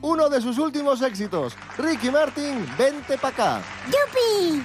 uno 0.00 0.28
de 0.28 0.40
sus 0.40 0.58
últimos 0.58 1.02
éxitos. 1.02 1.56
Ricky 1.76 2.10
Martin, 2.10 2.64
vente 2.78 3.18
pa' 3.18 3.28
acá. 3.28 3.60
¡Yupi! 3.86 4.62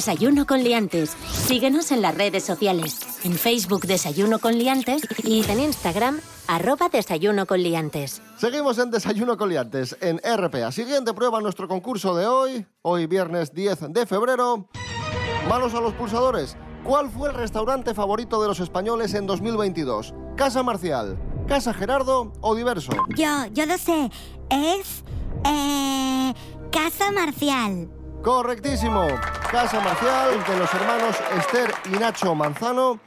Desayuno 0.00 0.46
con 0.46 0.64
liantes. 0.64 1.14
Síguenos 1.30 1.92
en 1.92 2.00
las 2.00 2.14
redes 2.14 2.42
sociales. 2.42 3.20
En 3.22 3.34
Facebook 3.34 3.82
Desayuno 3.82 4.38
con 4.38 4.56
liantes 4.56 5.02
y 5.24 5.44
en 5.46 5.60
Instagram 5.60 6.20
arroba 6.48 6.88
Desayuno 6.88 7.44
con 7.44 7.62
liantes. 7.62 8.22
Seguimos 8.38 8.78
en 8.78 8.90
Desayuno 8.90 9.36
Coliantes 9.36 9.98
en 10.00 10.18
RPA. 10.24 10.72
Siguiente 10.72 11.12
prueba 11.12 11.42
nuestro 11.42 11.68
concurso 11.68 12.16
de 12.16 12.26
hoy, 12.26 12.66
hoy 12.80 13.06
viernes 13.08 13.52
10 13.52 13.92
de 13.92 14.06
febrero. 14.06 14.70
Manos 15.50 15.74
a 15.74 15.82
los 15.82 15.92
pulsadores. 15.92 16.56
¿Cuál 16.82 17.10
fue 17.10 17.28
el 17.28 17.34
restaurante 17.34 17.92
favorito 17.92 18.40
de 18.40 18.48
los 18.48 18.60
españoles 18.60 19.12
en 19.12 19.26
2022? 19.26 20.14
¿Casa 20.34 20.62
Marcial, 20.62 21.18
Casa 21.46 21.74
Gerardo 21.74 22.32
o 22.40 22.54
Diverso? 22.54 22.92
Yo, 23.18 23.44
yo 23.52 23.66
lo 23.66 23.76
sé. 23.76 24.10
Es. 24.48 25.04
Eh, 25.44 26.32
Casa 26.72 27.12
Marcial. 27.12 27.99
Correctísimo. 28.22 29.06
Casa 29.50 29.80
Marcial 29.80 30.44
de 30.46 30.58
los 30.58 30.74
hermanos 30.74 31.16
Esther 31.38 31.72
y 31.90 31.98
Nacho 31.98 32.34
Manzano. 32.34 33.00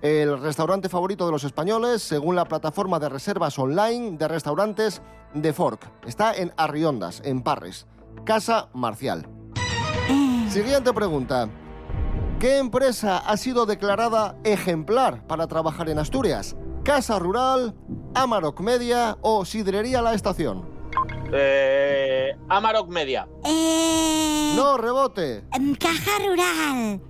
El 0.00 0.40
restaurante 0.40 0.88
favorito 0.88 1.26
de 1.26 1.32
los 1.32 1.42
españoles, 1.42 2.02
según 2.02 2.36
la 2.36 2.44
plataforma 2.44 3.00
de 3.00 3.08
reservas 3.08 3.58
online 3.58 4.16
de 4.16 4.28
restaurantes 4.28 5.02
de 5.34 5.52
Fork. 5.52 5.90
Está 6.06 6.34
en 6.34 6.52
Arriondas, 6.56 7.20
en 7.24 7.42
Parres. 7.42 7.88
Casa 8.24 8.68
Marcial. 8.72 9.28
Siguiente 10.48 10.92
pregunta. 10.92 11.48
¿Qué 12.38 12.58
empresa 12.58 13.18
ha 13.18 13.36
sido 13.36 13.66
declarada 13.66 14.36
ejemplar 14.44 15.26
para 15.26 15.48
trabajar 15.48 15.88
en 15.88 15.98
Asturias? 15.98 16.56
¿Casa 16.84 17.18
Rural, 17.18 17.74
Amarok 18.14 18.60
Media 18.60 19.18
o 19.20 19.44
Sidrería 19.44 20.00
La 20.00 20.14
Estación? 20.14 20.69
Eh, 21.32 22.36
Amarok 22.48 22.88
Media. 22.88 23.28
Eh, 23.44 24.52
No, 24.56 24.76
rebote. 24.76 25.44
em, 25.52 25.74
Caja 25.74 26.18
Rural. 26.26 27.00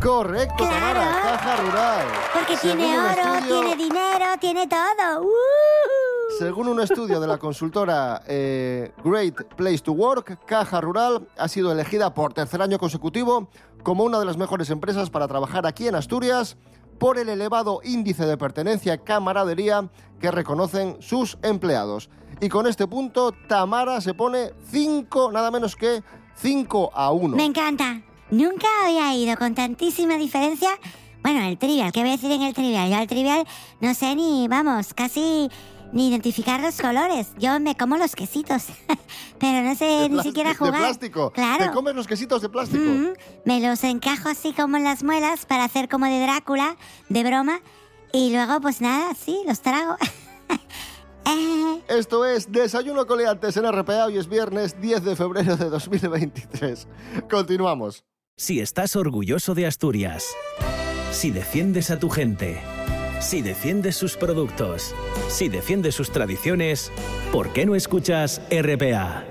Correcto, 0.00 0.56
Claro. 0.58 1.00
Tamara, 1.00 1.22
Caja 1.22 1.56
Rural. 1.56 2.06
Porque 2.32 2.56
Según 2.56 2.78
tiene 2.78 2.98
un 2.98 3.04
oro, 3.04 3.34
estudio- 3.34 3.60
tiene 3.60 3.76
dinero, 3.84 4.24
tiene 4.40 4.66
todo. 4.68 5.22
¡Uh! 5.22 5.28
Según 6.38 6.68
un 6.68 6.80
estudio 6.80 7.18
de 7.20 7.26
la 7.26 7.38
consultora 7.38 8.22
eh, 8.28 8.92
Great 9.02 9.54
Place 9.56 9.78
to 9.78 9.92
Work, 9.92 10.44
Caja 10.46 10.80
Rural 10.80 11.26
ha 11.36 11.48
sido 11.48 11.72
elegida 11.72 12.14
por 12.14 12.32
tercer 12.32 12.62
año 12.62 12.78
consecutivo 12.78 13.48
como 13.82 14.04
una 14.04 14.20
de 14.20 14.24
las 14.24 14.36
mejores 14.36 14.70
empresas 14.70 15.10
para 15.10 15.26
trabajar 15.26 15.66
aquí 15.66 15.88
en 15.88 15.94
Asturias 15.96 16.56
por 16.98 17.18
el 17.18 17.28
elevado 17.28 17.80
índice 17.82 18.24
de 18.26 18.36
pertenencia 18.36 18.94
y 18.94 18.98
camaradería 18.98 19.88
que 20.20 20.30
reconocen 20.30 20.96
sus 21.00 21.38
empleados. 21.42 22.08
Y 22.40 22.48
con 22.48 22.66
este 22.66 22.86
punto, 22.86 23.32
Tamara 23.32 24.00
se 24.00 24.14
pone 24.14 24.52
5, 24.70 25.32
nada 25.32 25.50
menos 25.50 25.74
que 25.74 26.02
5 26.36 26.90
a 26.94 27.10
1. 27.12 27.36
Me 27.36 27.44
encanta. 27.44 28.00
Nunca 28.30 28.66
había 28.84 29.14
ido 29.14 29.36
con 29.36 29.54
tantísima 29.54 30.16
diferencia. 30.16 30.68
Bueno, 31.22 31.40
el 31.46 31.58
trivial, 31.58 31.90
¿qué 31.92 32.00
voy 32.00 32.10
a 32.10 32.12
decir 32.12 32.30
en 32.30 32.42
el 32.42 32.54
trivial? 32.54 32.90
Yo 32.90 32.96
al 32.96 33.06
trivial 33.08 33.46
no 33.80 33.92
sé 33.94 34.14
ni, 34.14 34.46
vamos, 34.46 34.94
casi 34.94 35.48
ni 35.92 36.10
identificar 36.10 36.60
los 36.60 36.80
colores. 36.80 37.28
Yo 37.38 37.58
me 37.58 37.74
como 37.76 37.96
los 37.96 38.14
quesitos, 38.14 38.66
pero 39.40 39.62
no 39.66 39.74
sé 39.74 39.84
De 39.84 40.08
ni 40.10 40.22
siquiera 40.22 40.50
de 40.50 40.56
jugar. 40.56 40.80
plástico. 40.80 41.32
Claro. 41.32 41.64
¿Te 41.64 41.70
comes 41.72 41.94
los 41.96 42.06
quesitos 42.06 42.40
de 42.42 42.48
plástico? 42.50 42.84
Mm, 42.84 43.08
me 43.46 43.60
los 43.60 43.82
encajo 43.82 44.28
así 44.28 44.52
como 44.52 44.76
en 44.76 44.84
las 44.84 45.02
muelas 45.02 45.44
para 45.46 45.64
hacer 45.64 45.88
como 45.88 46.06
de 46.06 46.20
Drácula, 46.20 46.76
de 47.08 47.24
broma. 47.24 47.60
Y 48.12 48.32
luego, 48.32 48.60
pues 48.60 48.80
nada, 48.80 49.14
sí, 49.14 49.42
los 49.46 49.60
trago. 49.60 49.96
Esto 51.88 52.24
es 52.24 52.50
Desayuno 52.50 53.06
Coleantes 53.06 53.56
en 53.56 53.70
RPA. 53.70 54.06
Hoy 54.06 54.18
es 54.18 54.28
viernes 54.28 54.80
10 54.80 55.04
de 55.04 55.16
febrero 55.16 55.56
de 55.56 55.70
2023. 55.70 56.86
Continuamos. 57.30 58.04
Si 58.36 58.60
estás 58.60 58.94
orgulloso 58.94 59.54
de 59.54 59.66
Asturias, 59.66 60.24
si 61.10 61.30
defiendes 61.30 61.90
a 61.90 61.98
tu 61.98 62.08
gente, 62.08 62.60
si 63.20 63.42
defiendes 63.42 63.96
sus 63.96 64.16
productos, 64.16 64.94
si 65.28 65.48
defiendes 65.48 65.96
sus 65.96 66.12
tradiciones, 66.12 66.92
¿por 67.32 67.52
qué 67.52 67.66
no 67.66 67.74
escuchas 67.74 68.40
RPA? 68.50 69.24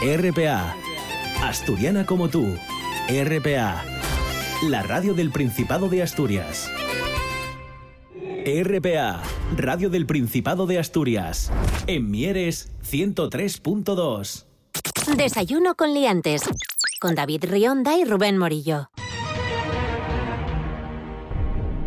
RPA, 0.00 0.76
asturiana 1.42 2.06
como 2.06 2.28
tú, 2.28 2.46
RPA, 3.08 3.84
la 4.68 4.82
radio 4.84 5.14
del 5.14 5.32
Principado 5.32 5.88
de 5.88 6.04
Asturias. 6.04 6.70
RPA, 8.46 9.22
Radio 9.52 9.90
del 9.90 10.06
Principado 10.06 10.66
de 10.66 10.78
Asturias. 10.78 11.52
En 11.86 12.10
Mieres 12.10 12.72
103.2. 12.82 14.46
Desayuno 15.16 15.76
con 15.76 15.94
liantes. 15.94 16.42
Con 17.00 17.14
David 17.14 17.44
Rionda 17.44 17.96
y 17.96 18.04
Rubén 18.04 18.38
Morillo. 18.38 18.88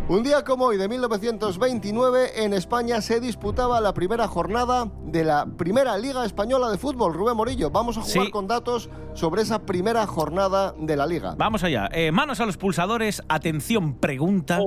Un 0.08 0.22
día 0.22 0.42
como 0.42 0.64
hoy 0.64 0.78
de 0.78 0.88
1929 0.88 2.42
en 2.42 2.54
España 2.54 3.02
se 3.02 3.20
disputaba 3.20 3.78
la 3.82 3.92
primera 3.92 4.26
jornada 4.26 4.90
de 5.04 5.22
la 5.22 5.44
primera 5.44 5.98
Liga 5.98 6.24
Española 6.24 6.70
de 6.70 6.78
Fútbol. 6.78 7.12
Rubén 7.12 7.36
Morillo, 7.36 7.70
vamos 7.70 7.98
a 7.98 8.00
jugar 8.00 8.24
Sí. 8.26 8.30
con 8.30 8.46
datos 8.46 8.88
sobre 9.12 9.42
esa 9.42 9.66
primera 9.66 10.06
jornada 10.06 10.74
de 10.78 10.96
la 10.96 11.06
Liga. 11.06 11.34
Vamos 11.36 11.62
allá. 11.62 11.90
Eh, 11.92 12.10
manos 12.10 12.40
a 12.40 12.46
los 12.46 12.56
pulsadores. 12.56 13.22
Atención, 13.28 13.98
pregunta. 13.98 14.58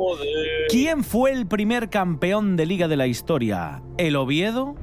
¿Quién 0.69 1.03
fue 1.03 1.31
el 1.31 1.47
primer 1.47 1.89
campeón 1.89 2.55
de 2.55 2.67
liga 2.67 2.87
de 2.87 2.97
la 2.97 3.07
historia? 3.07 3.81
¿El 3.97 4.17
Oviedo? 4.17 4.75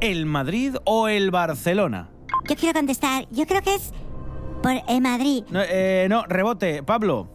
¿El 0.00 0.26
Madrid 0.26 0.76
o 0.84 1.08
el 1.08 1.32
Barcelona? 1.32 2.10
Yo 2.48 2.54
quiero 2.54 2.78
contestar. 2.78 3.26
Yo 3.32 3.46
creo 3.46 3.62
que 3.62 3.74
es 3.74 3.92
por 4.62 4.72
el 4.88 5.00
Madrid. 5.00 5.42
No, 5.50 5.60
eh, 5.60 6.06
no, 6.08 6.24
rebote. 6.28 6.84
Pablo. 6.84 7.28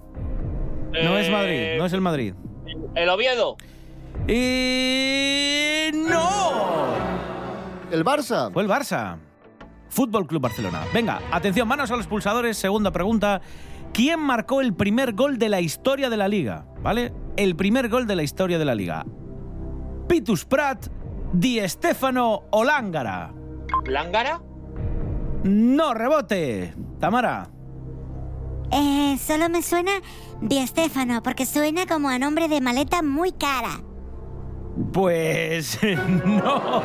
No 0.94 1.18
es 1.18 1.28
Eh, 1.28 1.32
Madrid, 1.32 1.78
no 1.78 1.86
es 1.86 1.94
el 1.94 2.02
Madrid. 2.02 2.34
El 2.96 3.10
Oviedo. 3.10 3.58
Y 4.28 5.92
no. 5.94 6.88
El 7.92 8.04
Barça. 8.04 8.52
Fue 8.52 8.64
el 8.64 8.70
Barça. 8.70 9.18
Fútbol 9.90 10.28
Club 10.28 10.42
Barcelona. 10.42 10.84
Venga, 10.94 11.20
atención, 11.32 11.68
manos 11.68 11.92
a 11.92 11.96
los 11.96 12.08
pulsadores. 12.08 12.58
Segunda 12.58 12.92
pregunta. 12.92 13.42
¿Quién 13.94 14.20
marcó 14.20 14.62
el 14.62 14.74
primer 14.74 15.14
gol 15.14 15.40
de 15.40 15.50
la 15.50 15.62
historia 15.62 16.10
de 16.10 16.18
la 16.18 16.28
liga? 16.28 16.66
¿Vale? 16.82 17.12
El 17.38 17.56
primer 17.56 17.90
gol 17.90 18.06
de 18.06 18.16
la 18.16 18.24
historia 18.24 18.60
de 18.60 18.66
la 18.66 18.76
liga. 18.76 19.06
Pitus 20.08 20.46
Prat, 20.46 20.88
Di 21.34 21.60
Stefano 21.68 22.44
o 22.52 22.64
Lángara. 22.64 23.34
¿Lángara? 23.88 24.42
No, 25.44 25.94
rebote. 25.94 26.74
Tamara. 27.00 27.50
Eh, 28.72 29.18
solo 29.18 29.50
me 29.50 29.62
suena 29.62 29.92
Di 30.42 30.66
Stefano, 30.68 31.24
porque 31.24 31.46
suena 31.46 31.86
como 31.86 32.10
a 32.10 32.20
nombre 32.20 32.48
de 32.48 32.62
maleta 32.62 33.02
muy 33.02 33.32
cara. 33.32 33.82
Pues 34.94 35.80
no. 36.26 36.82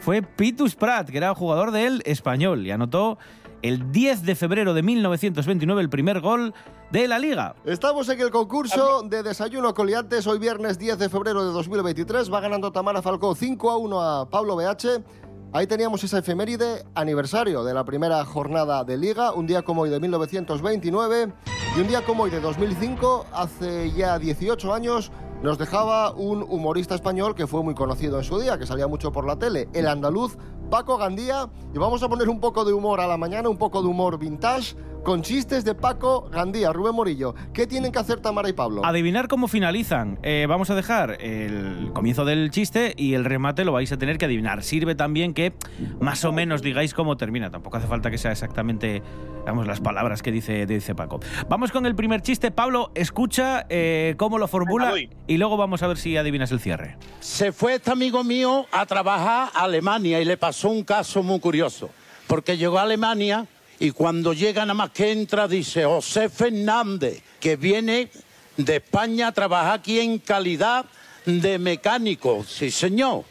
Fue 0.00 0.22
Pitus 0.22 0.74
Prat, 0.74 1.10
que 1.10 1.18
era 1.18 1.34
jugador 1.34 1.70
del 1.70 2.02
español, 2.06 2.66
y 2.66 2.70
anotó 2.70 3.18
el 3.62 3.92
10 3.92 4.22
de 4.22 4.34
febrero 4.34 4.72
de 4.74 4.82
1929 4.82 5.80
el 5.82 5.90
primer 5.90 6.20
gol 6.20 6.54
de 6.90 7.08
la 7.08 7.18
liga. 7.18 7.54
Estamos 7.64 8.08
en 8.08 8.20
el 8.20 8.30
concurso 8.30 9.02
de 9.02 9.22
Desayuno 9.22 9.74
Coliantes. 9.74 10.26
Hoy 10.26 10.38
viernes 10.38 10.78
10 10.78 10.98
de 10.98 11.08
febrero 11.08 11.44
de 11.44 11.52
2023. 11.52 12.32
Va 12.32 12.40
ganando 12.40 12.72
Tamara 12.72 13.02
Falcó 13.02 13.34
5 13.34 13.70
a 13.70 13.76
1 13.76 14.00
a 14.02 14.30
Pablo 14.30 14.56
BH. 14.56 15.02
Ahí 15.50 15.66
teníamos 15.66 16.04
esa 16.04 16.18
efeméride 16.18 16.84
aniversario 16.94 17.64
de 17.64 17.72
la 17.72 17.82
primera 17.82 18.22
jornada 18.26 18.84
de 18.84 18.98
Liga, 18.98 19.32
un 19.32 19.46
día 19.46 19.62
como 19.62 19.80
hoy 19.82 19.90
de 19.90 19.98
1929 19.98 21.32
y 21.74 21.80
un 21.80 21.88
día 21.88 22.04
como 22.04 22.24
hoy 22.24 22.30
de 22.30 22.38
2005, 22.38 23.24
hace 23.32 23.90
ya 23.92 24.18
18 24.18 24.74
años, 24.74 25.10
nos 25.42 25.58
dejaba 25.58 26.12
un 26.12 26.42
humorista 26.42 26.94
español 26.94 27.34
que 27.34 27.46
fue 27.46 27.62
muy 27.62 27.74
conocido 27.74 28.18
en 28.18 28.24
su 28.24 28.38
día, 28.38 28.58
que 28.58 28.66
salía 28.66 28.86
mucho 28.86 29.12
por 29.12 29.26
la 29.26 29.38
tele, 29.38 29.68
el 29.72 29.86
andaluz 29.86 30.36
Paco 30.70 30.98
Gandía. 30.98 31.48
Y 31.74 31.78
vamos 31.78 32.02
a 32.02 32.08
poner 32.08 32.28
un 32.28 32.40
poco 32.40 32.64
de 32.64 32.72
humor 32.72 33.00
a 33.00 33.06
la 33.06 33.16
mañana, 33.16 33.48
un 33.48 33.56
poco 33.56 33.82
de 33.82 33.88
humor 33.88 34.18
vintage, 34.18 34.74
con 35.04 35.22
chistes 35.22 35.64
de 35.64 35.74
Paco 35.74 36.28
Gandía. 36.30 36.72
Rubén 36.72 36.94
Morillo, 36.94 37.34
¿qué 37.52 37.66
tienen 37.66 37.92
que 37.92 37.98
hacer 37.98 38.20
Tamara 38.20 38.48
y 38.48 38.52
Pablo? 38.52 38.84
Adivinar 38.84 39.28
cómo 39.28 39.48
finalizan. 39.48 40.18
Eh, 40.22 40.46
vamos 40.48 40.70
a 40.70 40.74
dejar 40.74 41.22
el 41.22 41.92
comienzo 41.94 42.24
del 42.24 42.50
chiste 42.50 42.94
y 42.96 43.14
el 43.14 43.24
remate 43.24 43.64
lo 43.64 43.72
vais 43.72 43.90
a 43.92 43.96
tener 43.96 44.18
que 44.18 44.26
adivinar. 44.26 44.62
Sirve 44.62 44.94
también 44.94 45.34
que 45.34 45.54
más 46.00 46.24
o 46.24 46.32
menos 46.32 46.62
digáis 46.62 46.94
cómo 46.94 47.16
termina. 47.16 47.50
Tampoco 47.50 47.76
hace 47.76 47.86
falta 47.86 48.10
que 48.10 48.18
sea 48.18 48.32
exactamente 48.32 49.02
vamos, 49.46 49.66
las 49.66 49.80
palabras 49.80 50.22
que 50.22 50.30
dice, 50.30 50.66
dice 50.66 50.94
Paco. 50.94 51.20
Vamos 51.48 51.72
con 51.72 51.86
el 51.86 51.94
primer 51.94 52.20
chiste. 52.22 52.50
Pablo, 52.50 52.90
escucha 52.94 53.66
eh, 53.68 54.14
cómo 54.18 54.38
lo 54.38 54.48
formula. 54.48 54.92
Y 55.28 55.36
luego 55.36 55.56
vamos 55.58 55.82
a 55.82 55.86
ver 55.86 55.98
si 55.98 56.16
adivinas 56.16 56.50
el 56.50 56.58
cierre. 56.58 56.96
Se 57.20 57.52
fue 57.52 57.74
este 57.74 57.92
amigo 57.92 58.24
mío 58.24 58.66
a 58.72 58.86
trabajar 58.86 59.50
a 59.54 59.64
Alemania 59.64 60.20
y 60.20 60.24
le 60.24 60.38
pasó 60.38 60.70
un 60.70 60.82
caso 60.82 61.22
muy 61.22 61.38
curioso. 61.38 61.90
Porque 62.26 62.56
llegó 62.56 62.78
a 62.78 62.82
Alemania 62.82 63.46
y 63.78 63.90
cuando 63.90 64.32
llega 64.32 64.62
nada 64.62 64.74
más 64.74 64.90
que 64.90 65.12
entra 65.12 65.46
dice 65.46 65.84
José 65.84 66.30
Fernández, 66.30 67.22
que 67.38 67.56
viene 67.56 68.10
de 68.56 68.76
España 68.76 69.28
a 69.28 69.32
trabajar 69.32 69.74
aquí 69.78 70.00
en 70.00 70.18
calidad 70.18 70.86
de 71.26 71.58
mecánico. 71.58 72.42
Sí, 72.44 72.70
señor. 72.70 73.24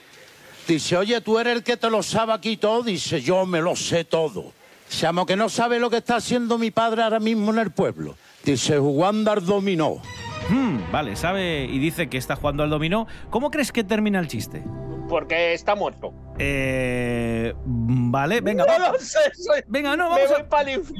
Dice, 0.68 0.98
oye, 0.98 1.20
tú 1.22 1.40
eres 1.40 1.58
el 1.58 1.64
que 1.64 1.78
te 1.78 1.90
lo 1.90 2.04
sabe 2.04 2.34
aquí 2.34 2.58
todo. 2.58 2.84
Dice, 2.84 3.22
yo 3.22 3.46
me 3.46 3.60
lo 3.60 3.76
sé 3.76 4.04
todo. 4.04 4.54
Llamo 5.02 5.26
que 5.26 5.36
no 5.36 5.50
sabe 5.50 5.80
lo 5.80 5.90
que 5.90 5.98
está 5.98 6.18
haciendo 6.18 6.58
mi 6.58 6.70
padre 6.70 7.02
ahora 7.02 7.20
mismo 7.20 7.52
en 7.52 7.60
el 7.60 7.72
pueblo. 7.72 8.16
Dice, 8.44 8.78
jugando 8.78 9.32
al 9.32 9.46
dominó. 9.46 10.02
Hmm, 10.50 10.92
vale, 10.92 11.16
sabe 11.16 11.66
y 11.66 11.80
dice 11.80 12.08
que 12.08 12.18
está 12.18 12.36
jugando 12.36 12.64
al 12.64 12.70
dominó. 12.70 13.08
¿Cómo 13.30 13.52
crees 13.52 13.72
que 13.72 13.84
termina 13.84 14.20
el 14.20 14.28
chiste? 14.28 14.64
Porque 15.10 15.54
está 15.54 15.76
muerto. 15.76 16.12
Eh, 16.40 17.56
vale, 17.66 18.42
venga, 18.42 18.64
No 18.64 18.72
vamos. 18.72 18.92
lo 18.92 19.00
sé, 19.00 19.18
soy- 19.34 19.64
Venga, 19.68 19.96
no, 19.98 20.10
vamos 20.10 20.30
a, 20.32 20.46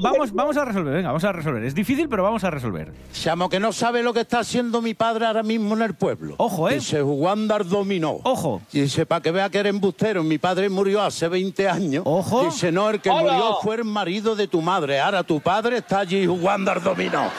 vamos, 0.02 0.32
vamos 0.32 0.56
a 0.56 0.64
resolver, 0.64 0.94
venga, 0.94 1.08
vamos 1.08 1.22
a 1.22 1.30
resolver. 1.30 1.62
Es 1.62 1.74
difícil, 1.76 2.08
pero 2.08 2.24
vamos 2.24 2.42
a 2.42 2.50
resolver. 2.50 2.92
Llamo 3.24 3.48
que 3.48 3.60
no 3.60 3.72
sabe 3.72 4.02
lo 4.02 4.12
que 4.12 4.20
está 4.20 4.40
haciendo 4.40 4.82
mi 4.82 4.94
padre 4.94 5.26
ahora 5.26 5.44
mismo 5.44 5.76
en 5.76 5.82
el 5.82 5.94
pueblo. 5.94 6.34
Ojo, 6.38 6.68
¿eh? 6.68 6.74
Dice, 6.76 7.02
jugando 7.02 7.54
al 7.54 7.68
dominó. 7.68 8.18
Ojo. 8.24 8.62
Y 8.72 8.80
dice, 8.80 9.06
para 9.06 9.20
que 9.20 9.30
vea 9.30 9.48
que 9.48 9.58
eres 9.58 9.70
embustero, 9.70 10.24
mi 10.24 10.38
padre 10.38 10.68
murió 10.68 11.02
hace 11.02 11.28
20 11.28 11.68
años. 11.68 12.02
Ojo. 12.04 12.44
Dice, 12.46 12.72
no, 12.72 12.90
el 12.90 13.00
que 13.00 13.10
¡Hola! 13.10 13.22
murió 13.34 13.58
fue 13.62 13.76
el 13.76 13.84
marido 13.84 14.34
de 14.34 14.48
tu 14.48 14.60
madre. 14.60 14.98
Ahora 14.98 15.22
tu 15.22 15.40
padre 15.40 15.76
está 15.78 16.00
allí 16.00 16.26
jugando 16.26 16.72
al 16.72 16.82
dominó. 16.82 17.30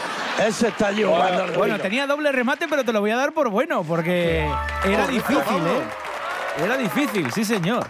Ese 0.48 0.70
está 0.70 0.88
allí 0.88 1.04
jugando 1.04 1.26
al 1.34 1.38
dominó. 1.48 1.58
Bueno, 1.58 1.80
tenía 1.80 2.08
doble 2.08 2.32
remate, 2.32 2.68
pero 2.70 2.86
te 2.86 2.94
lo 2.94 3.02
voy 3.02 3.12
a 3.12 3.18
dar 3.18 3.34
por 3.34 3.50
bueno, 3.50 3.84
porque 3.84 4.48
era 4.86 5.06
difícil, 5.08 5.38
¿eh? 5.42 6.09
Era 6.62 6.78
difícil, 6.78 7.32
sí, 7.32 7.46
señor. 7.46 7.88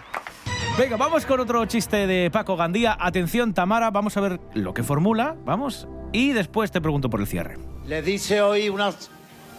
Venga, 0.78 0.96
vamos 0.96 1.26
con 1.26 1.40
otro 1.40 1.66
chiste 1.66 2.06
de 2.06 2.30
Paco 2.30 2.56
Gandía. 2.56 2.96
Atención, 3.00 3.52
Tamara, 3.52 3.90
vamos 3.90 4.16
a 4.16 4.20
ver 4.20 4.40
lo 4.54 4.72
que 4.72 4.84
formula, 4.84 5.34
vamos, 5.44 5.88
y 6.12 6.30
después 6.30 6.70
te 6.70 6.80
pregunto 6.80 7.10
por 7.10 7.20
el 7.20 7.26
cierre. 7.26 7.58
Le 7.86 8.00
dice 8.00 8.40
hoy 8.42 8.68
una, 8.68 8.92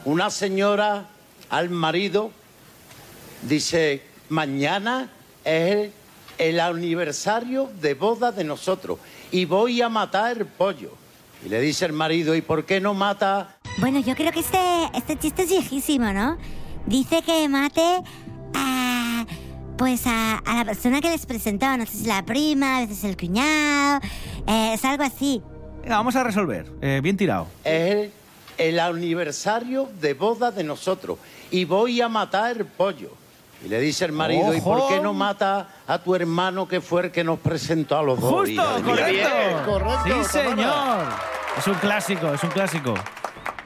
una 0.06 0.30
señora 0.30 1.08
al 1.50 1.69
marido, 1.69 2.32
dice, 3.41 4.02
mañana 4.30 5.10
es 5.43 5.76
el, 5.76 5.93
el 6.38 6.60
aniversario 6.62 7.69
de 7.82 7.93
boda 7.95 8.32
de 8.32 8.45
nosotros 8.45 8.97
y 9.30 9.43
voy 9.43 9.82
a 9.82 9.89
matar 9.89 10.38
el 10.38 10.45
pollo. 10.45 10.93
Y 11.45 11.50
le 11.50 11.60
dice 11.60 11.86
el 11.86 11.93
marido, 11.93 12.34
¿y 12.34 12.41
por 12.41 12.63
qué 12.63 12.80
no 12.80 12.93
mata 12.93 13.58
Bueno, 13.78 14.00
yo 14.00 14.15
creo 14.15 14.32
que 14.32 14.39
este, 14.39 14.58
este 14.93 15.19
chiste 15.19 15.43
es 15.43 15.50
viejísimo, 15.50 16.13
¿no? 16.13 16.38
Dice 16.86 17.21
que 17.21 17.50
mate. 17.50 18.02
Pues 19.82 20.06
a, 20.06 20.38
a 20.46 20.58
la 20.58 20.65
persona 20.65 21.02
que 21.02 21.10
les 21.10 21.26
presentó, 21.26 21.65
no 21.76 21.88
sé 21.88 21.94
si 21.98 22.06
la 22.06 22.24
prima, 22.24 22.78
a 22.78 22.82
veces 22.82 23.04
el 23.04 23.17
cuñado, 23.17 24.00
eh, 24.46 24.74
es 24.76 24.86
algo 24.86 25.04
así. 25.04 25.41
Venga, 25.82 25.98
vamos 25.98 26.15
a 26.15 26.24
resolver. 26.24 26.72
Eh, 26.84 27.00
bien 27.02 27.17
tirado. 27.17 27.48
es 27.63 27.96
el, 27.96 28.12
el 28.60 28.80
aniversario 28.80 29.89
de 30.00 30.13
boda 30.13 30.52
de 30.52 30.63
nosotros 30.63 31.17
y 31.50 31.65
voy 31.65 32.00
a 32.00 32.08
matar 32.08 32.58
el 32.58 32.65
pollo. 32.65 33.10
Y 33.65 33.70
le 33.70 33.80
dice 33.80 34.06
el 34.06 34.12
marido, 34.12 34.54
¿y 34.54 34.62
por 34.62 34.88
qué 34.88 35.00
no 35.00 35.15
mata 35.15 35.67
a 35.88 35.98
tu 35.98 36.13
hermano 36.13 36.67
que 36.67 36.80
fue 36.80 37.06
el 37.06 37.12
que 37.12 37.24
nos 37.24 37.39
presentó 37.39 37.98
a 37.98 38.04
los 38.04 38.20
dos? 38.22 38.32
Justo, 38.32 38.63
correcto. 38.86 39.30
correcto, 39.65 40.24
Sí, 40.26 40.30
señor. 40.30 41.06
Es 41.58 41.65
un 41.65 41.74
clásico, 41.74 42.32
es 42.32 42.44
un 42.44 42.52
clásico. 42.52 42.94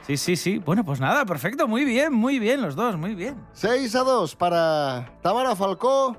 Sí, 0.06 0.16
sí, 0.16 0.36
sí. 0.36 0.58
Bueno, 0.58 0.84
pues 0.84 1.00
nada, 1.00 1.24
perfecto. 1.24 1.66
Muy 1.66 1.84
bien, 1.84 2.12
muy 2.12 2.38
bien 2.38 2.62
los 2.62 2.76
dos, 2.76 2.96
muy 2.96 3.16
bien. 3.16 3.44
6 3.54 3.92
a 3.96 4.04
2 4.04 4.36
para 4.36 5.18
Tamara 5.20 5.56
Falcó. 5.56 6.16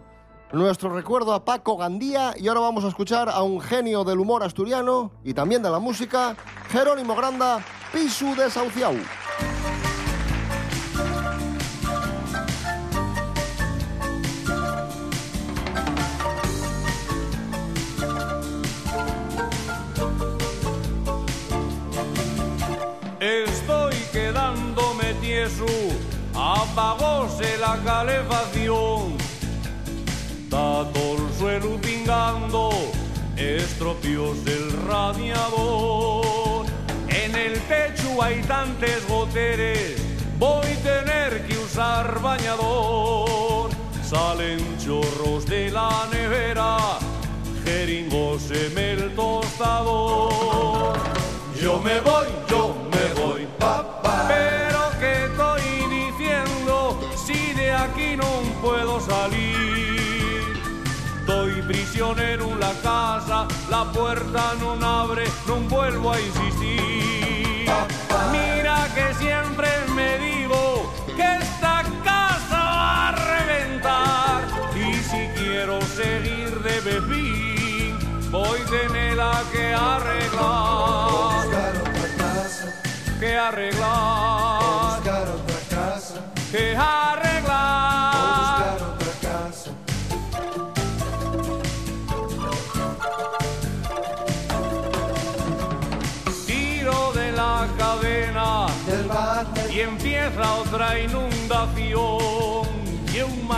Nuestro 0.51 0.93
recuerdo 0.93 1.33
a 1.33 1.45
Paco 1.45 1.77
Gandía. 1.77 2.33
Y 2.37 2.49
ahora 2.49 2.59
vamos 2.59 2.83
a 2.83 2.89
escuchar 2.89 3.29
a 3.29 3.41
un 3.43 3.61
genio 3.61 4.03
del 4.03 4.19
humor 4.19 4.43
asturiano 4.43 5.11
y 5.23 5.33
también 5.33 5.63
de 5.63 5.69
la 5.69 5.79
música, 5.79 6.35
Jerónimo 6.69 7.15
Granda, 7.15 7.63
Pisu 7.93 8.35
de 8.35 8.49
Sauciau. 8.49 8.95
Tieso, 25.47 25.65
apagóse 26.33 27.57
la 27.57 27.77
calefacción. 27.83 29.17
Todo 30.49 31.17
el 31.17 31.33
suelo 31.37 31.79
pingando, 31.81 32.69
estropeóse 33.35 34.53
el 34.53 34.71
radiador. 34.87 36.65
En 37.09 37.35
el 37.35 37.59
techo 37.61 38.21
hay 38.21 38.41
tantos 38.43 39.07
goteres, 39.07 39.95
voy 40.39 40.65
a 40.65 40.83
tener 40.83 41.45
que 41.47 41.57
usar 41.57 41.67
usar 41.67 42.21
bañador. 42.21 43.69
Salen 44.03 44.59
chorros 44.77 45.45
de 45.45 45.69
la 45.69 46.07
nevera, 46.11 46.77
jeringos 47.65 48.49
en 48.51 48.77
el 48.77 49.15
tostador. 49.15 50.97
Yo 51.61 51.79
me 51.79 51.99
voy, 52.01 52.27
yo 52.49 52.76
Estoy 61.97 62.13
prisionero 62.13 62.51
en 62.51 62.59
la 62.59 62.73
casa, 62.83 63.47
la 63.71 63.91
puerta 63.91 64.53
no 64.59 64.73
abre, 64.85 65.23
no 65.47 65.55
vuelvo 65.61 66.13
a 66.13 66.21
insistir. 66.21 67.71
Mira 68.31 68.87
que 68.93 69.15
siempre 69.15 69.67
me 69.95 70.19
digo 70.19 70.93
que 71.15 71.37
esta 71.41 71.83
casa 72.03 72.59
va 72.59 73.07
a 73.07 73.11
reventar. 73.13 74.47
Y 74.75 74.93
si 74.93 75.27
quiero 75.39 75.81
seguir 75.81 76.61
de 76.61 76.81
bebín, 76.81 77.97
voy 78.29 78.59
tenerla 78.69 79.41
que 79.51 79.73
arreglar. 79.73 81.47
Que 83.19 83.37
arreglar. 83.37 83.76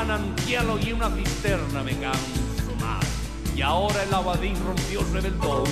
Manantial 0.10 0.66
y 0.82 0.92
una 0.92 1.08
cisterna 1.12 1.84
me 1.84 1.96
canso 2.00 2.76
más. 2.80 3.06
Y 3.56 3.62
ahora 3.62 4.02
el 4.02 4.12
abadín 4.12 4.56
rompió 4.66 5.02
el 5.02 5.14
reventón. 5.14 5.64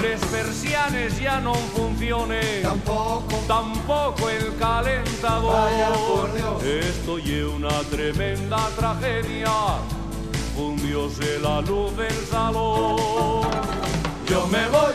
Les 0.00 0.20
persianes 0.26 1.18
ya 1.18 1.40
no 1.40 1.54
funcionen. 1.54 2.62
Tampoco, 2.62 3.36
tampoco 3.48 4.30
el 4.30 4.54
calentador. 4.56 5.68
Esto 6.64 7.18
y 7.18 7.42
una 7.42 7.80
tremenda 7.90 8.68
tragedia. 8.76 9.50
Fundióse 10.54 11.40
la 11.40 11.60
luz 11.60 11.96
del 11.96 12.26
salón. 12.30 13.42
Yo 14.28 14.46
me 14.46 14.68
voy, 14.68 14.93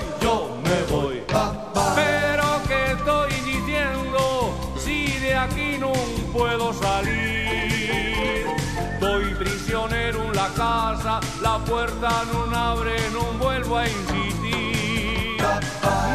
puerta 11.69 12.23
no 12.34 12.58
abre, 12.58 12.97
no 13.12 13.21
vuelvo 13.38 13.77
a 13.77 13.88
insistir. 13.88 15.38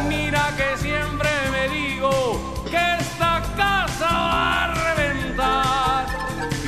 Mira 0.09 0.53
que 0.57 0.77
siempre 0.77 1.29
me 1.51 1.69
digo 1.69 2.11
que 2.69 2.83
esta 2.99 3.41
casa 3.55 4.09
va 4.11 4.63
a 4.65 4.73
reventar. 4.73 6.07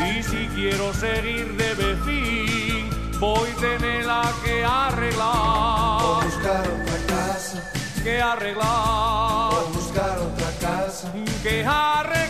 Y 0.10 0.23
si 0.23 0.47
quiero 0.56 0.93
seguir 0.93 1.56
de 1.58 1.73
vecín, 1.76 2.89
voy 3.19 3.50
a 3.50 3.56
tenerla 3.60 4.21
que 4.43 4.63
arreglar. 4.63 6.23
buscar 6.23 6.62
otra 6.62 6.97
casa, 7.08 7.71
Que 8.04 8.21
arreglar. 8.21 9.52
buscar 9.73 10.17
otra 10.19 10.52
casa, 10.62 11.12
Que 11.43 11.65
arreglar. 11.65 12.28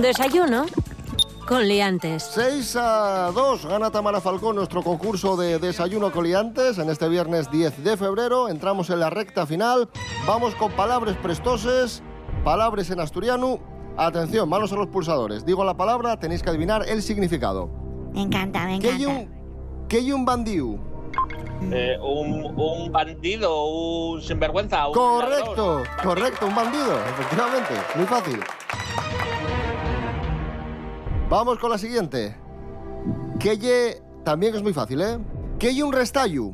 Desayuno 0.00 0.66
con 1.46 1.66
liantes. 1.66 2.22
6 2.34 2.76
a 2.78 3.30
2 3.32 3.66
gana 3.66 3.90
Tamara 3.90 4.20
Falcón 4.20 4.56
nuestro 4.56 4.82
concurso 4.82 5.36
de 5.36 5.58
desayuno 5.58 6.10
coliantes 6.12 6.78
en 6.78 6.90
este 6.90 7.08
viernes 7.08 7.50
10 7.50 7.82
de 7.84 7.96
febrero. 7.96 8.48
Entramos 8.48 8.90
en 8.90 9.00
la 9.00 9.10
recta 9.10 9.46
final. 9.46 9.88
Vamos 10.26 10.54
con 10.56 10.72
palabras 10.72 11.16
prestoses, 11.22 12.02
palabras 12.44 12.90
en 12.90 13.00
asturiano. 13.00 13.58
Atención, 13.96 14.48
manos 14.48 14.72
a 14.72 14.76
los 14.76 14.88
pulsadores. 14.88 15.46
Digo 15.46 15.64
la 15.64 15.76
palabra, 15.76 16.18
tenéis 16.18 16.42
que 16.42 16.50
adivinar 16.50 16.84
el 16.88 17.02
significado. 17.02 17.70
Me 18.12 18.22
encanta, 18.22 18.66
me 18.66 18.78
¿Qué 18.78 18.90
hay 18.90 19.02
encanta. 19.04 19.20
un, 19.22 19.86
qué 19.88 19.96
hay 19.98 20.12
un 20.12 20.24
bandido? 20.24 20.78
Eh, 21.72 21.96
un, 22.02 22.44
un 22.60 22.92
bandido, 22.92 23.64
un 23.64 24.20
sinvergüenza. 24.20 24.86
Un 24.88 24.94
Correcto, 24.94 25.82
correcto, 26.02 26.46
un 26.46 26.54
bandido, 26.54 26.98
efectivamente. 27.08 27.74
Muy 27.94 28.06
fácil. 28.06 28.40
Vamos 31.28 31.58
con 31.58 31.70
la 31.70 31.78
siguiente. 31.78 32.36
Que 33.38 33.56
lle... 33.58 34.02
También 34.24 34.54
es 34.56 34.62
muy 34.62 34.72
fácil, 34.72 35.00
¿eh? 35.02 35.18
Lle 35.60 35.82
un 35.84 35.92
restallo. 35.92 36.50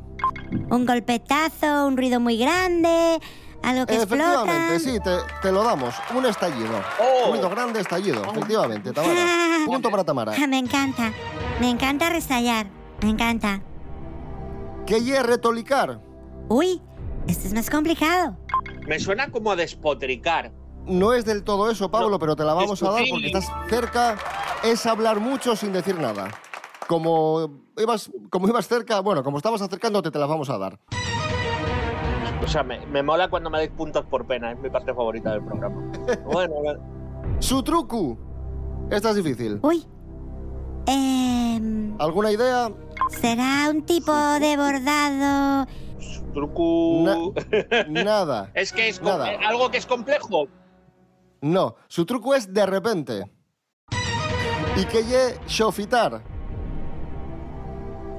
Un 0.71 0.85
golpetazo, 0.87 1.87
un 1.87 1.97
ruido 1.97 2.21
muy 2.21 2.37
grande, 2.37 3.19
algo 3.63 3.87
que 3.87 3.95
Efectivamente, 3.95 4.75
explota. 4.77 5.19
sí, 5.19 5.25
te, 5.33 5.39
te 5.49 5.53
lo 5.53 5.65
damos. 5.65 5.95
Un 6.15 6.27
estallido. 6.27 6.81
Oh. 7.01 7.27
Un 7.29 7.33
ruido 7.33 7.49
grande 7.49 7.81
estallido, 7.81 8.23
efectivamente, 8.25 8.93
Tamara. 8.95 9.27
Punto 9.65 9.91
para 9.91 10.05
Tamara. 10.05 10.33
Ah, 10.39 10.47
Me 10.47 10.59
encanta. 10.59 11.13
Me 11.61 11.71
encanta 11.71 12.11
restallar. 12.11 12.67
Me 13.03 13.09
encanta. 13.11 13.63
Que 14.87 15.01
lle 15.01 15.23
retolicar. 15.23 15.99
Uy, 16.49 16.83
esto 17.27 17.47
es 17.49 17.55
más 17.55 17.71
complicado. 17.71 18.37
Me 18.87 18.99
suena 19.01 19.31
como 19.31 19.51
a 19.51 19.57
despotricar. 19.57 20.53
No 20.87 21.13
es 21.13 21.25
del 21.25 21.45
todo 21.45 21.71
eso, 21.71 21.91
Pablo, 21.91 22.19
pero 22.19 22.35
te 22.35 22.45
la 22.45 22.55
vamos 22.55 22.83
a 22.83 22.91
dar 22.91 23.05
porque 23.11 23.27
estás 23.27 23.51
cerca. 23.69 24.17
Es 24.65 24.85
hablar 24.87 25.21
mucho 25.21 25.55
sin 25.57 25.73
decir 25.73 25.99
nada. 25.99 26.31
Como 26.89 27.51
ibas, 27.77 28.11
como 28.31 28.49
ibas 28.49 28.67
cerca, 28.69 29.01
bueno, 29.01 29.23
como 29.23 29.37
estabas 29.39 29.63
acercándote, 29.63 30.11
te 30.11 30.19
la 30.19 30.27
vamos 30.27 30.51
a 30.51 30.59
dar. 30.59 30.79
O 32.43 32.49
sea, 32.49 32.65
me, 32.65 32.85
me 32.87 33.03
mola 33.03 33.31
cuando 33.31 33.51
me 33.51 33.59
dais 33.59 33.71
puntos 33.71 34.05
por 34.07 34.27
pena. 34.27 34.53
Es 34.53 34.59
mi 34.59 34.69
parte 34.71 34.93
favorita 34.93 35.31
del 35.33 35.45
programa. 35.45 35.93
Bueno. 36.25 36.55
Su 37.39 37.63
truco. 37.63 38.19
Esta 38.91 39.11
es 39.11 39.17
difícil. 39.17 39.61
Uy. 39.63 39.87
Em, 40.87 41.95
¿Alguna 42.01 42.33
idea? 42.33 42.71
¿Será 43.11 43.71
un 43.71 43.83
tipo 43.83 44.13
de 44.13 44.57
bordado? 44.57 45.67
truco. 46.35 47.33
Nada. 47.89 48.51
es 48.55 48.73
que 48.73 48.89
es 48.89 49.01
Nada. 49.03 49.29
algo 49.47 49.71
que 49.71 49.79
es 49.79 49.87
complejo. 49.87 50.49
No, 51.43 51.75
su 51.89 52.07
truco 52.07 52.35
es 52.37 52.53
de 52.55 52.65
repente. 52.67 53.31
Y 54.77 54.85
que 54.85 55.03
lle 55.03 55.41
xofitar. 55.47 56.23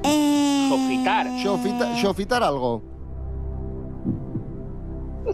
Eh, 0.04 0.70
xofitar 2.02 2.44
algo. 2.44 2.84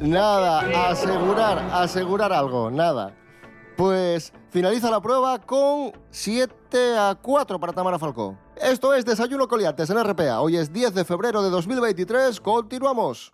Nada, 0.02 0.92
asegurar, 0.92 1.58
asegurar 1.74 2.32
algo, 2.32 2.70
nada. 2.70 3.16
Pues 3.76 4.32
finaliza 4.52 4.92
la 4.92 5.02
prueba 5.02 5.40
con 5.40 5.92
7 6.12 6.96
a 6.96 7.18
4 7.20 7.60
para 7.60 7.74
Tamara 7.74 7.98
Falcó. 7.98 8.38
Esto 8.56 8.94
es 8.94 9.04
Desayuno 9.04 9.48
Coliantes 9.48 9.90
en 9.90 10.04
RPA. 10.04 10.42
Hoy 10.42 10.58
es 10.58 10.72
10 10.72 10.94
de 10.94 11.06
febrero 11.06 11.42
de 11.42 11.50
2023. 11.50 12.40
Continuamos. 12.40 13.32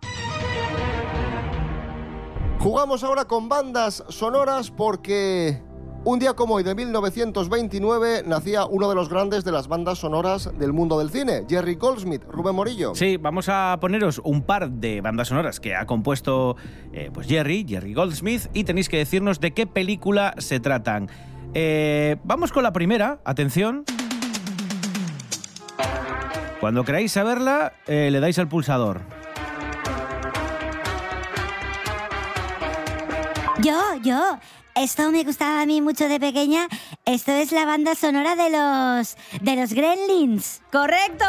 Jugamos 2.65 3.04
ahora 3.04 3.25
con 3.25 3.47
bandas 3.47 4.04
sonoras 4.10 4.71
porque 4.71 5.62
un 6.04 6.17
día 6.17 6.34
como 6.34 6.56
hoy 6.56 6.63
de 6.63 6.73
1929 6.73 8.23
nacía 8.25 8.65
uno 8.65 8.89
de 8.89 8.95
los 8.95 9.08
grandes 9.08 9.43
de 9.43 9.51
las 9.51 9.67
bandas 9.67 9.99
sonoras 9.99 10.49
del 10.58 10.73
mundo 10.73 10.97
del 10.97 11.12
cine, 11.12 11.45
Jerry 11.47 11.75
Goldsmith, 11.75 12.23
Rubén 12.23 12.56
Morillo. 12.56 12.95
Sí, 12.95 13.17
vamos 13.17 13.49
a 13.49 13.78
poneros 13.80 14.19
un 14.23 14.41
par 14.41 14.71
de 14.71 14.99
bandas 15.01 15.28
sonoras 15.28 15.60
que 15.60 15.75
ha 15.75 15.86
compuesto 15.86 16.56
eh, 16.91 17.12
pues 17.13 17.28
Jerry, 17.28 17.67
Jerry 17.69 17.93
Goldsmith, 17.93 18.49
y 18.51 18.63
tenéis 18.63 18.89
que 18.89 18.97
decirnos 18.97 19.39
de 19.39 19.51
qué 19.51 19.67
película 19.67 20.34
se 20.39 20.60
tratan. 20.60 21.08
Eh, 21.54 22.15
vamos 22.23 22.51
con 22.51 22.63
la 22.63 22.73
primera, 22.73 23.19
atención. 23.25 23.84
Cuando 26.60 26.84
queráis 26.84 27.12
saberla, 27.12 27.73
eh, 27.86 28.10
le 28.10 28.19
dais 28.19 28.39
al 28.39 28.47
pulsador. 28.47 29.24
Yo, 33.61 33.79
yo. 34.03 34.39
Esto 34.75 35.09
me 35.09 35.23
gustaba 35.23 35.61
a 35.61 35.65
mí 35.65 35.79
mucho 35.81 36.09
de 36.09 36.19
pequeña. 36.19 36.67
Esto 37.05 37.31
es 37.31 37.53
la 37.53 37.65
banda 37.65 37.95
sonora 37.95 38.35
de 38.35 38.49
los 38.49 39.15
de 39.41 39.55
los 39.55 39.71
Gremlins. 39.71 40.61
Correcto. 40.71 41.25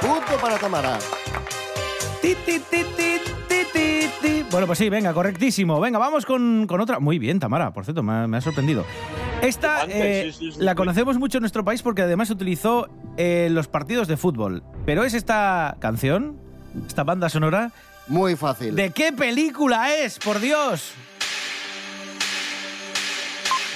Punto 0.00 0.40
para 0.40 0.56
Tamara. 0.58 0.98
Ti, 2.22 2.34
ti, 2.46 2.58
ti, 2.70 2.84
ti, 2.96 3.20
ti, 3.48 3.64
ti, 3.72 4.10
ti. 4.22 4.46
Bueno, 4.50 4.66
pues 4.66 4.78
sí, 4.78 4.88
venga, 4.88 5.12
correctísimo. 5.12 5.78
Venga, 5.78 5.98
vamos 5.98 6.24
con, 6.24 6.66
con 6.66 6.80
otra. 6.80 7.00
Muy 7.00 7.18
bien, 7.18 7.38
Tamara, 7.38 7.72
por 7.72 7.84
cierto, 7.84 8.02
me 8.02 8.12
ha, 8.12 8.26
me 8.26 8.38
ha 8.38 8.40
sorprendido. 8.40 8.86
Esta 9.42 9.82
Antes, 9.82 9.96
eh, 9.96 10.32
sí, 10.32 10.38
sí, 10.46 10.52
sí, 10.52 10.58
la 10.62 10.72
sí. 10.72 10.76
conocemos 10.76 11.18
mucho 11.18 11.36
en 11.38 11.42
nuestro 11.42 11.64
país 11.64 11.82
porque 11.82 12.02
además 12.02 12.28
se 12.28 12.34
utilizó 12.34 12.88
en 13.18 13.54
los 13.54 13.68
partidos 13.68 14.08
de 14.08 14.16
fútbol. 14.16 14.62
Pero 14.86 15.04
es 15.04 15.12
esta 15.12 15.76
canción, 15.80 16.38
esta 16.86 17.04
banda 17.04 17.28
sonora, 17.28 17.72
Muy 18.06 18.36
fácil. 18.36 18.74
¿De 18.74 18.90
qué 18.90 19.12
película 19.12 19.94
es, 19.94 20.18
por 20.18 20.40
Dios? 20.40 20.92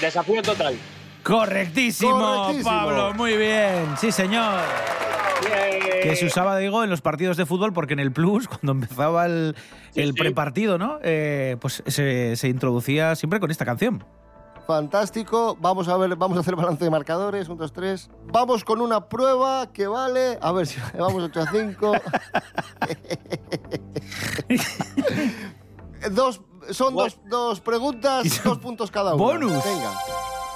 Desafío 0.01 0.43
total. 0.43 0.77
Correctísimo, 1.23 2.19
Correctísimo. 2.19 2.71
Pablo, 2.71 3.15
muy 3.15 3.37
bien. 3.37 3.97
Sí, 3.99 4.13
señor. 4.13 4.61
Bien. 5.41 6.03
Que 6.03 6.17
se 6.17 6.27
usaba, 6.27 6.59
digo, 6.59 6.85
en 6.85 6.91
los 6.91 7.01
partidos 7.01 7.37
de 7.37 7.47
fútbol 7.47 7.73
porque 7.73 7.95
en 7.95 8.01
el 8.01 8.13
Plus, 8.13 8.47
cuando 8.49 8.73
empezaba 8.73 9.25
el, 9.27 9.57
el 9.95 10.09
sí. 10.09 10.13
prepartido, 10.13 10.77
¿no? 10.79 10.99
Eh, 11.03 11.57
pues 11.61 11.83
se, 11.87 12.37
se 12.37 12.49
introducía 12.49 13.15
siempre 13.17 13.41
con 13.41 13.51
esta 13.51 13.65
canción. 13.65 14.05
Fantástico. 14.67 15.57
Vamos 15.61 15.89
a 15.89 15.97
ver, 15.97 16.17
vamos 16.17 16.37
a 16.39 16.41
hacer 16.41 16.57
balance 16.57 16.83
de 16.83 16.91
marcadores. 16.91 17.49
Un, 17.49 17.59
dos, 17.59 17.73
tres. 17.73 18.11
Vamos 18.33 18.65
con 18.65 18.81
una 18.81 19.09
prueba 19.09 19.67
que 19.73 19.87
vale. 19.87 20.39
A 20.41 20.53
ver 20.53 20.67
si 20.67 20.81
vamos 20.99 21.23
8 21.23 21.41
a 21.41 21.47
5. 21.51 21.93
dos, 26.11 26.41
son 26.71 26.95
dos, 26.95 27.19
dos 27.27 27.61
preguntas, 27.61 28.43
dos 28.45 28.59
puntos 28.59 28.91
cada 28.91 29.15
uno. 29.15 29.25
Bonus. 29.25 29.65
Venga. 29.65 29.93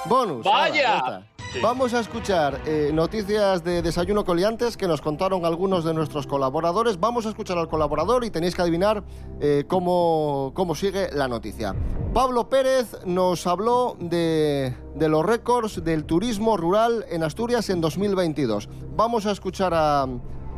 Bonus. 0.06 0.44
Vaya. 0.44 0.98
Ahora, 0.98 1.26
Vamos 1.62 1.94
a 1.94 2.00
escuchar 2.00 2.60
eh, 2.66 2.90
noticias 2.92 3.64
de 3.64 3.80
Desayuno 3.82 4.24
Coliantes 4.24 4.76
que 4.76 4.86
nos 4.86 5.00
contaron 5.00 5.44
algunos 5.44 5.82
de 5.82 5.94
nuestros 5.94 6.26
colaboradores. 6.26 7.00
Vamos 7.00 7.26
a 7.26 7.30
escuchar 7.30 7.58
al 7.58 7.68
colaborador 7.68 8.24
y 8.24 8.30
tenéis 8.30 8.54
que 8.54 8.62
adivinar 8.62 9.02
eh, 9.40 9.64
cómo, 9.66 10.52
cómo 10.54 10.74
sigue 10.74 11.08
la 11.12 11.26
noticia. 11.26 11.74
Pablo 12.12 12.48
Pérez 12.48 12.96
nos 13.06 13.46
habló 13.46 13.96
de, 13.98 14.74
de 14.94 15.08
los 15.08 15.24
récords 15.24 15.82
del 15.82 16.04
turismo 16.04 16.56
rural 16.56 17.04
en 17.10 17.22
Asturias 17.22 17.70
en 17.70 17.80
2022. 17.80 18.68
Vamos 18.94 19.26
a 19.26 19.32
escuchar 19.32 19.72
a, 19.74 20.06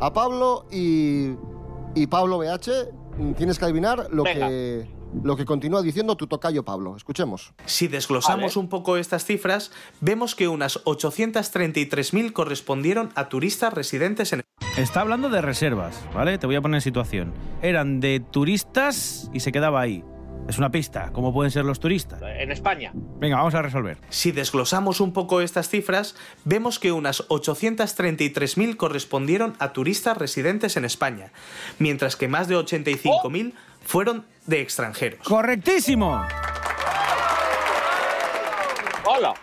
a 0.01 0.13
Pablo 0.13 0.67
y, 0.71 1.35
y 1.95 2.07
Pablo 2.09 2.39
BH. 2.39 3.35
Tienes 3.37 3.59
que 3.59 3.65
adivinar 3.65 4.09
lo 4.11 4.25
Venga. 4.25 4.49
que, 4.49 4.89
lo 5.23 5.37
que 5.37 5.45
continúa 5.45 5.83
diciendo 5.83 6.17
tu 6.17 6.27
tocayo 6.27 6.65
Pablo. 6.65 6.97
Escuchemos. 6.97 7.53
Si 7.67 7.89
desglosamos 7.89 8.55
Vale. 8.55 8.61
un 8.61 8.69
poco 8.69 8.97
estas 8.97 9.25
cifras, 9.25 9.71
vemos 10.01 10.35
que 10.35 10.49
unas 10.49 10.85
833.000 10.85 12.33
correspondieron 12.33 13.11
a 13.15 13.29
turistas 13.29 13.73
residentes 13.73 14.33
en 14.33 14.43
Está 14.77 15.01
hablando 15.01 15.29
de 15.29 15.43
reservas, 15.43 16.01
¿vale? 16.15 16.39
Te 16.39 16.47
voy 16.47 16.57
a 16.57 16.61
poner 16.63 16.77
en 16.77 16.83
situación. 16.83 17.35
Eran 17.61 18.01
de 18.01 18.21
turistas 18.21 19.31
y 19.33 19.41
se 19.41 19.53
quedaba 19.53 19.81
ahí. 19.81 20.05
Es 20.49 20.59
una 20.59 20.71
pista, 20.71 21.11
¿cómo 21.13 21.33
pueden 21.33 21.51
ser 21.53 21.65
los 21.65 21.79
turistas? 21.79 22.21
En 22.23 22.51
España. 22.51 22.93
Venga, 22.95 23.37
vamos 23.37 23.55
a 23.55 23.63
resolver. 23.63 23.99
Si 24.09 24.33
desglosamos 24.33 25.01
un 25.01 25.13
poco 25.13 25.41
estas 25.41 25.69
cifras, 25.69 26.17
vemos 26.45 26.79
que 26.79 26.93
unas 26.93 27.29
833.000 27.29 28.77
correspondieron 28.77 29.55
a 29.59 29.73
turistas 29.73 30.17
residentes 30.17 30.77
en 30.77 30.85
España, 30.85 31.33
mientras 31.79 32.17
que 32.17 32.27
más 32.27 32.49
de 32.49 32.57
85.000 32.57 33.53
fueron 33.81 34.27
de 34.47 34.61
extranjeros. 34.61 35.21
¡Correctísimo! 35.27 36.23
Hola. 39.05 39.35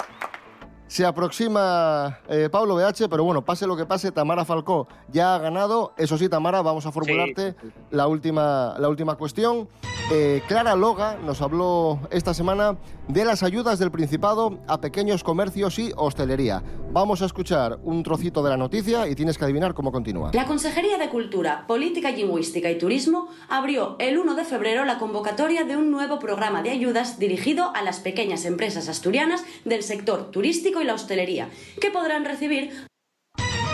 Se 0.87 1.05
aproxima 1.05 2.19
eh, 2.29 2.47
Pablo 2.49 2.75
BH, 2.75 3.09
pero 3.09 3.23
bueno, 3.23 3.43
pase 3.43 3.67
lo 3.67 3.75
que 3.75 3.85
pase, 3.85 4.11
Tamara 4.11 4.45
Falcó 4.45 4.87
ya 5.09 5.35
ha 5.35 5.37
ganado. 5.37 5.93
Eso 5.97 6.17
sí, 6.17 6.29
Tamara, 6.29 6.61
vamos 6.61 6.85
a 6.85 6.91
formularte 6.91 7.55
Sí. 7.61 7.69
La, 7.91 8.07
última, 8.07 8.75
la 8.79 8.87
última 8.87 9.15
cuestión. 9.15 9.67
Eh, 10.09 10.41
Clara 10.47 10.77
Loga 10.77 11.17
nos 11.17 11.41
habló 11.41 11.99
esta 12.11 12.33
semana 12.33 12.77
de 13.09 13.25
las 13.25 13.43
ayudas 13.43 13.77
del 13.77 13.91
Principado 13.91 14.57
a 14.65 14.79
pequeños 14.79 15.21
comercios 15.21 15.77
y 15.79 15.91
hostelería. 15.97 16.63
Vamos 16.93 17.21
a 17.21 17.25
escuchar 17.25 17.79
un 17.83 18.03
trocito 18.03 18.41
de 18.41 18.49
la 18.49 18.55
noticia 18.55 19.09
y 19.09 19.15
tienes 19.15 19.37
que 19.37 19.43
adivinar 19.43 19.73
cómo 19.73 19.91
continúa. 19.91 20.31
La 20.33 20.45
Consejería 20.45 20.97
de 20.97 21.09
Cultura, 21.09 21.65
Política 21.67 22.11
Lingüística 22.11 22.71
y 22.71 22.77
Turismo 22.77 23.27
abrió 23.49 23.97
el 23.99 24.17
1 24.17 24.35
de 24.35 24.45
febrero 24.45 24.85
la 24.85 24.97
convocatoria 24.97 25.65
de 25.65 25.75
un 25.75 25.91
nuevo 25.91 26.19
programa 26.19 26.63
de 26.63 26.69
ayudas 26.69 27.19
dirigido 27.19 27.75
a 27.75 27.81
las 27.81 27.99
pequeñas 27.99 28.45
empresas 28.45 28.87
asturianas 28.87 29.43
del 29.65 29.83
sector 29.83 30.31
turístico 30.31 30.81
y 30.81 30.85
la 30.85 30.93
hostelería, 30.93 31.49
que 31.81 31.91
podrán 31.91 32.23
recibir 32.23 32.71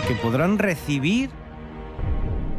Que 0.08 0.14
podrán 0.16 0.58
recibir... 0.58 1.30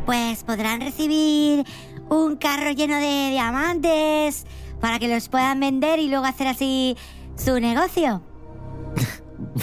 Pues 0.06 0.44
podrán 0.44 0.82
recibir 0.82 1.66
un 2.10 2.36
carro 2.38 2.72
lleno 2.72 2.98
de 2.98 3.32
diamantes 3.32 4.46
para 4.82 5.00
que 5.00 5.08
los 5.08 5.30
puedan 5.30 5.60
vender 5.60 6.00
y 6.00 6.08
luego 6.10 6.26
hacer 6.26 6.48
así 6.48 6.96
su 7.38 7.60
negocio. 7.60 8.22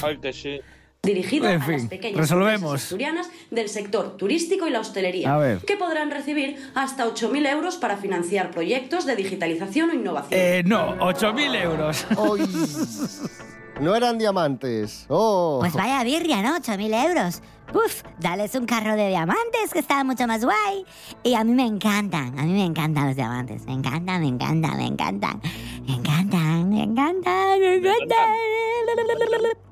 Ay, 0.02 0.18
que 0.18 0.32
sí. 0.32 0.60
dirigido 1.02 1.48
En 1.48 1.60
a 1.62 1.68
las 1.68 1.86
pequeñas 1.86 2.18
resolvemos. 2.18 2.74
asturianas 2.82 3.28
del 3.50 3.68
sector 3.68 4.16
turístico 4.16 4.66
y 4.66 4.70
la 4.70 4.80
hostelería, 4.80 5.34
A 5.34 5.38
ver. 5.38 5.58
que 5.58 5.76
podrán 5.76 6.10
recibir 6.10 6.56
hasta 6.74 7.06
8.000 7.06 7.46
euros 7.50 7.76
para 7.76 7.96
financiar 7.96 8.50
proyectos 8.50 9.04
de 9.06 9.16
digitalización 9.16 9.90
o 9.90 9.94
innovación. 9.94 10.40
Eh, 10.40 10.62
no, 10.64 10.96
8.000 10.98 11.62
euros. 11.62 12.06
No 13.80 13.96
eran 13.96 14.18
diamantes. 14.18 15.06
¡Oh! 15.08 15.58
Pues 15.60 15.72
vaya 15.74 16.02
birria, 16.04 16.42
¿no? 16.42 16.56
8.000 16.56 17.08
euros. 17.08 17.42
Uf, 17.74 18.02
dales 18.18 18.54
un 18.54 18.66
carro 18.66 18.96
de 18.96 19.08
diamantes 19.08 19.72
que 19.72 19.78
está 19.78 20.04
mucho 20.04 20.26
más 20.26 20.44
guay. 20.44 20.84
Y 21.22 21.34
a 21.34 21.42
mí 21.42 21.52
me 21.52 21.66
encantan, 21.66 22.38
a 22.38 22.42
mí 22.42 22.52
me 22.52 22.64
encantan 22.64 23.06
los 23.06 23.16
diamantes. 23.16 23.64
Me 23.64 23.72
encantan, 23.72 24.20
me 24.20 24.28
encantan, 24.28 24.76
me 24.76 24.86
encantan. 24.86 25.40
Me 25.86 25.94
encantan, 25.94 26.68
me 26.68 26.82
encantan, 26.82 27.58
me 27.58 27.74
encantan. 27.76 28.28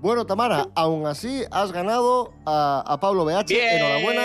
Bueno, 0.01 0.25
Tamara, 0.25 0.69
aún 0.75 1.07
así 1.07 1.43
has 1.51 1.73
ganado 1.73 2.33
a, 2.47 2.83
a 2.87 2.99
Pablo 3.01 3.25
BH. 3.27 3.45
Bien. 3.49 3.77
Enhorabuena. 3.77 4.23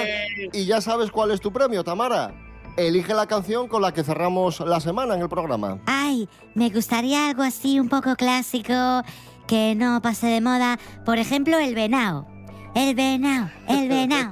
Y 0.54 0.66
ya 0.66 0.80
sabes 0.80 1.12
cuál 1.12 1.32
es 1.32 1.42
tu 1.42 1.52
premio, 1.52 1.84
Tamara. 1.84 2.34
Elige 2.78 3.14
la 3.14 3.26
canción 3.26 3.68
con 3.68 3.82
la 3.82 3.94
que 3.94 4.04
cerramos 4.04 4.60
la 4.62 4.80
semana 4.80 5.16
en 5.16 5.22
el 5.22 5.30
programa. 5.30 5.80
Ay, 5.86 6.28
me 6.56 6.70
gustaría 6.70 7.30
algo 7.30 7.44
así 7.44 7.80
un 7.80 7.88
poco 7.88 8.16
clásico, 8.16 8.74
que 9.48 9.76
no 9.76 10.02
pase 10.02 10.28
de 10.28 10.42
moda. 10.42 10.80
Por 11.06 11.18
ejemplo, 11.18 11.58
el 11.60 11.76
venao. 11.76 12.28
El 12.76 12.94
venao, 12.96 13.50
el 13.68 13.88
venao. 13.90 14.32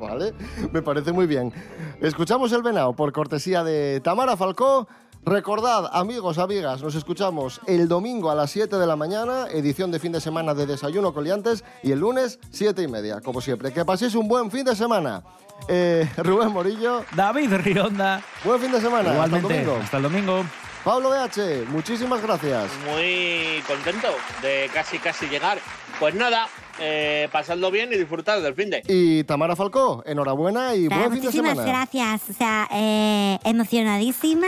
Vale, 0.00 0.32
me 0.72 0.80
parece 0.82 1.12
muy 1.12 1.26
bien. 1.26 1.52
Escuchamos 2.00 2.50
el 2.52 2.62
venao 2.62 2.94
por 2.94 3.12
cortesía 3.12 3.62
de 3.62 4.00
Tamara 4.02 4.36
Falcó. 4.36 4.88
Recordad, 5.24 5.90
amigos, 5.92 6.38
amigas, 6.38 6.80
nos 6.80 6.94
escuchamos 6.94 7.60
el 7.66 7.86
domingo 7.88 8.30
a 8.30 8.34
las 8.34 8.50
7 8.52 8.76
de 8.76 8.86
la 8.86 8.96
mañana, 8.96 9.46
edición 9.52 9.90
de 9.90 9.98
fin 9.98 10.12
de 10.12 10.20
semana 10.22 10.54
de 10.54 10.64
Desayuno 10.64 11.12
Coliantes, 11.12 11.64
y 11.82 11.90
el 11.92 11.98
lunes, 11.98 12.38
7 12.50 12.82
y 12.82 12.88
media, 12.88 13.20
como 13.20 13.42
siempre. 13.42 13.72
Que 13.72 13.84
paséis 13.84 14.14
un 14.14 14.28
buen 14.28 14.50
fin 14.50 14.64
de 14.64 14.74
semana. 14.74 15.22
Eh, 15.68 16.08
Rubén 16.18 16.50
Morillo, 16.52 17.04
David 17.14 17.52
Rionda. 17.56 18.22
buen 18.44 18.60
fin 18.60 18.72
de 18.72 18.80
semana. 18.80 19.22
Hasta 19.22 19.36
el 19.36 19.42
domingo. 19.42 19.78
Hasta 19.82 19.96
el 19.98 20.02
domingo. 20.04 20.44
Pablo 20.84 21.10
BH, 21.10 21.66
muchísimas 21.68 22.22
gracias. 22.22 22.70
Muy 22.86 23.62
contento 23.66 24.08
de 24.42 24.70
casi 24.72 24.98
casi 24.98 25.26
llegar. 25.26 25.58
Pues 25.98 26.14
nada, 26.14 26.48
eh, 26.78 27.28
pasadlo 27.32 27.70
bien 27.70 27.92
y 27.92 27.96
disfrutad 27.96 28.40
del 28.40 28.54
fin 28.54 28.70
de. 28.70 28.82
Y 28.86 29.24
Tamara 29.24 29.56
Falcó, 29.56 30.02
enhorabuena 30.06 30.74
y 30.74 30.88
buen 30.88 31.02
fin 31.02 31.10
de 31.10 31.20
muchísimas 31.20 31.50
semana. 31.58 31.68
gracias. 31.68 32.30
O 32.30 32.32
sea, 32.32 32.68
eh, 32.72 33.38
emocionadísima 33.44 34.46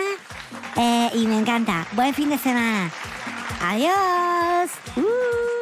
eh, 0.77 1.11
y 1.15 1.27
me 1.27 1.39
encanta. 1.39 1.87
Buen 1.93 2.15
fin 2.15 2.31
de 2.31 2.39
semana. 2.39 2.91
Adiós. 3.63 4.71
Uh. 4.97 5.60